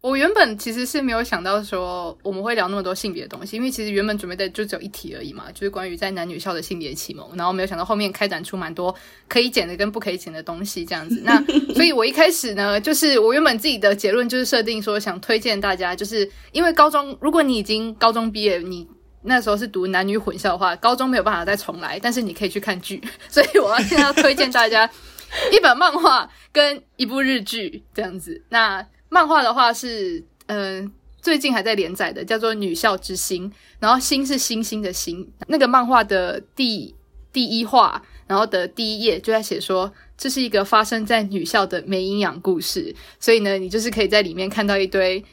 [0.00, 7.28] 我原本其实是没有想到说我们会聊那么多性别的东西，因为其实原本准备的就只有一题而已嘛，就是关于在男女校的性别启蒙。
[7.36, 8.94] 然后没有想到后面开展出蛮多
[9.28, 11.20] 可以剪的跟不可以剪的东西，这样子。
[11.24, 11.42] 那
[11.74, 18.86] 所以，我一开始呢，就是我原本自己的结论就是设定说，想推荐大家，就是因为高中，如果你已经高中毕业，你
[19.22, 23.02] 那时候是读男女混校的话，高中没有办法再重来，但是你可以去看剧。
[23.28, 24.88] 所以，我要现在要推荐大家。
[25.52, 28.40] 一本漫画跟一部日剧这样子。
[28.48, 28.86] 那
[29.16, 30.92] 漫画的话是，嗯、呃，
[31.22, 33.50] 最近还在连载的，叫做《女校之星》，
[33.80, 35.26] 然后“星”是星星的“星”。
[35.48, 36.94] 那个漫画的第
[37.32, 42.94] 第一话，然后的第一页就在写说，这是一个发生在女校的没营养故事。
[43.18, 45.24] 所以呢，你就是可以在里面看到一堆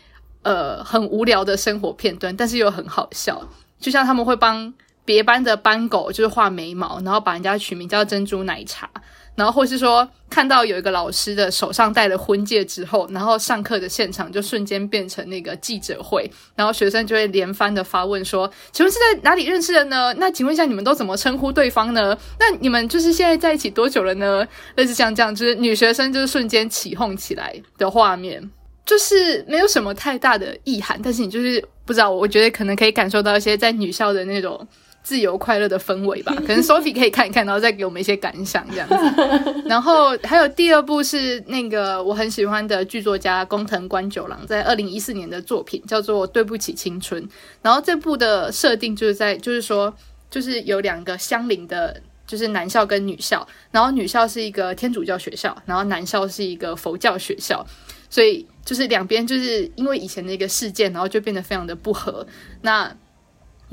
[0.43, 3.45] 呃很无聊的生活片段，但是又很好笑。
[3.81, 4.73] 就像他们会帮
[5.03, 8.89] 别班的班狗就是画眉毛，然后把人家取名叫珍珠奶茶。
[9.36, 20.13] 然后，或是说看到有一个老师的手上戴了婚戒之后，然后上课的现场就瞬间变成那个记者会，然后学生就会连番的发问说：“请问是在哪里认识的呢？
[20.19, 22.15] 那请问一下你们都怎么称呼对方呢？
[22.39, 24.45] 那你们就是现在在一起多久了呢？”
[24.77, 28.51] 类似像这样，就是女学生就是瞬间起哄起来的画面，
[28.86, 34.67] 就是没有什么太大的意涵，但是你就是不知道，我觉得可能可以感受到一些在女校的那种。
[35.04, 38.95] 自由快乐的氛围吧， 可能 Sophie 可以看一看，然后再给我们一些感想这样子。
[39.68, 47.22] 然后还有第二部是那个我很喜欢的剧作家工藤官九郎在二零一四年的作品，叫做《对不起青春》。
[47.62, 49.93] 然后这部的设定就是在，就是说，
[50.32, 53.45] 就是有两个相邻的，就是男校跟女校。
[53.72, 57.66] 然后女校是一个天主教学校，然后男校是一个佛教学校，
[58.10, 62.26] 所以就是两边就是因为以前的一个事件，然后就变得非常的不合。
[62.62, 62.89] 那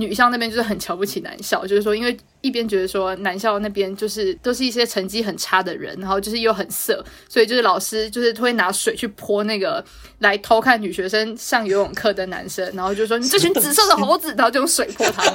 [0.01, 9.85] 女校那边就是很瞧不起男校，就是说，因为一边觉得说男校那边就是都是一些成绩很差的人，然后就是又很色，所以就是老师就是会拿水去泼那个
[10.21, 15.35] 来偷看女学生上游泳课的男生，然后就说你这群 紫色的猴子， 然后就用水泼他们，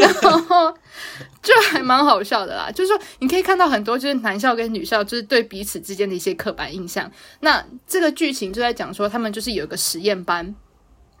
[0.00, 0.12] 然
[0.48, 0.76] 后
[1.40, 2.72] 就还蛮好笑的啦。
[2.74, 7.08] 就是说你可以看到很多就是男校跟女校就是对彼此之间的一些刻板印象。
[7.40, 10.52] 那这个剧情就在讲说他们就是有一个实验班。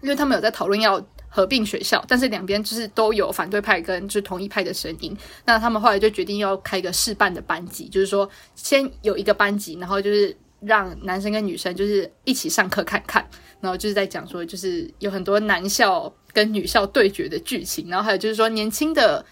[0.04, 5.16] 因为他们有在讨论要合并学校，但是两边就是都有反对派跟就是同一派的声音。
[5.46, 13.26] 那他们后来就决定要开一个试办的班级，就是说先有一个班级，然后就是让男生跟女生就是一起上课看看，
[13.60, 19.24] 然后就是在讲说就是有很多男校跟女校对决的剧情，然后还有就是说年轻的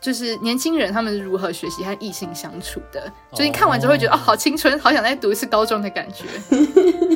[0.00, 3.12] 就是年轻人他们是如何学习和异性相处的。
[3.32, 6.24] 最近看完之后觉得哦，好青春，好想再读一次高中的感觉。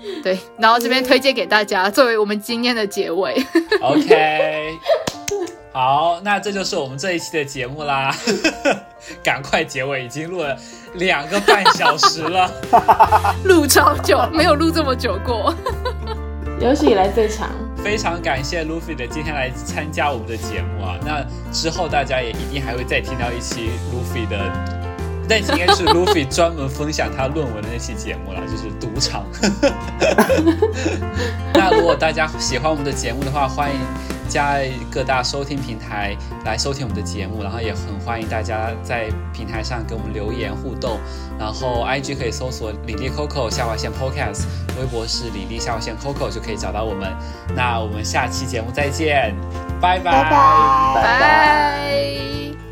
[0.22, 3.34] 对，然后这边推荐给大家，作为我们今天的结尾。
[3.80, 4.78] OK，
[5.72, 8.14] 好，那这就是我们这一期的节目啦。
[9.22, 10.56] 赶快结尾，已经录了
[10.94, 12.50] 两个半小时了，
[13.44, 15.54] 录超久，没有录这么久过，
[16.60, 17.50] 有史以来最长。
[17.76, 20.98] 非常感谢 Luffy 的今天来参加我们的节目啊！
[21.04, 24.85] 那之后大家也一定还会再听到一期 Luffy 的。
[25.28, 29.24] 那期应该是 Luffy 专门分享他论文的那期节目了，就是赌场。
[31.54, 33.76] 那如果大家喜欢我们的节目的话，欢迎
[34.28, 34.56] 加
[34.90, 40.98] 各大收听平台来收听我们的节目，然后也很欢迎大家在平台上给我们留言互动。
[41.38, 44.44] 然后 IG 可以搜索李丽 Coco 下划线 Podcast，
[44.78, 47.12] 微博是李丽下划线 Coco 就可以找到我们。
[47.54, 49.34] 那我们下期节目再见，
[49.80, 52.65] 拜拜拜拜拜拜。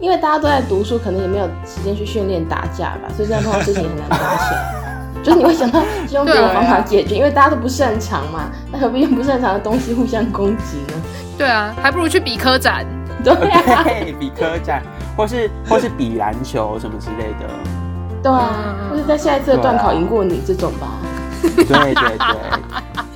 [0.00, 4.74] 因为大家都在读书，可能也没有时间去训练打架吧，所以这样碰到事情很难打起来。
[5.24, 5.82] 就是你会想到
[6.12, 11.02] 用别的方法解决，因为大家都不擅长嘛，那何必用不擅长的东西互相攻击呢？
[11.36, 12.86] 对啊，还不如去比科展。
[13.24, 14.80] 对啊，对，比科展，
[15.16, 17.52] 或是或是比篮球什么之类的。
[18.22, 20.86] 对啊，或是在下一次的段考赢过你这种吧。
[21.42, 23.07] 对对对。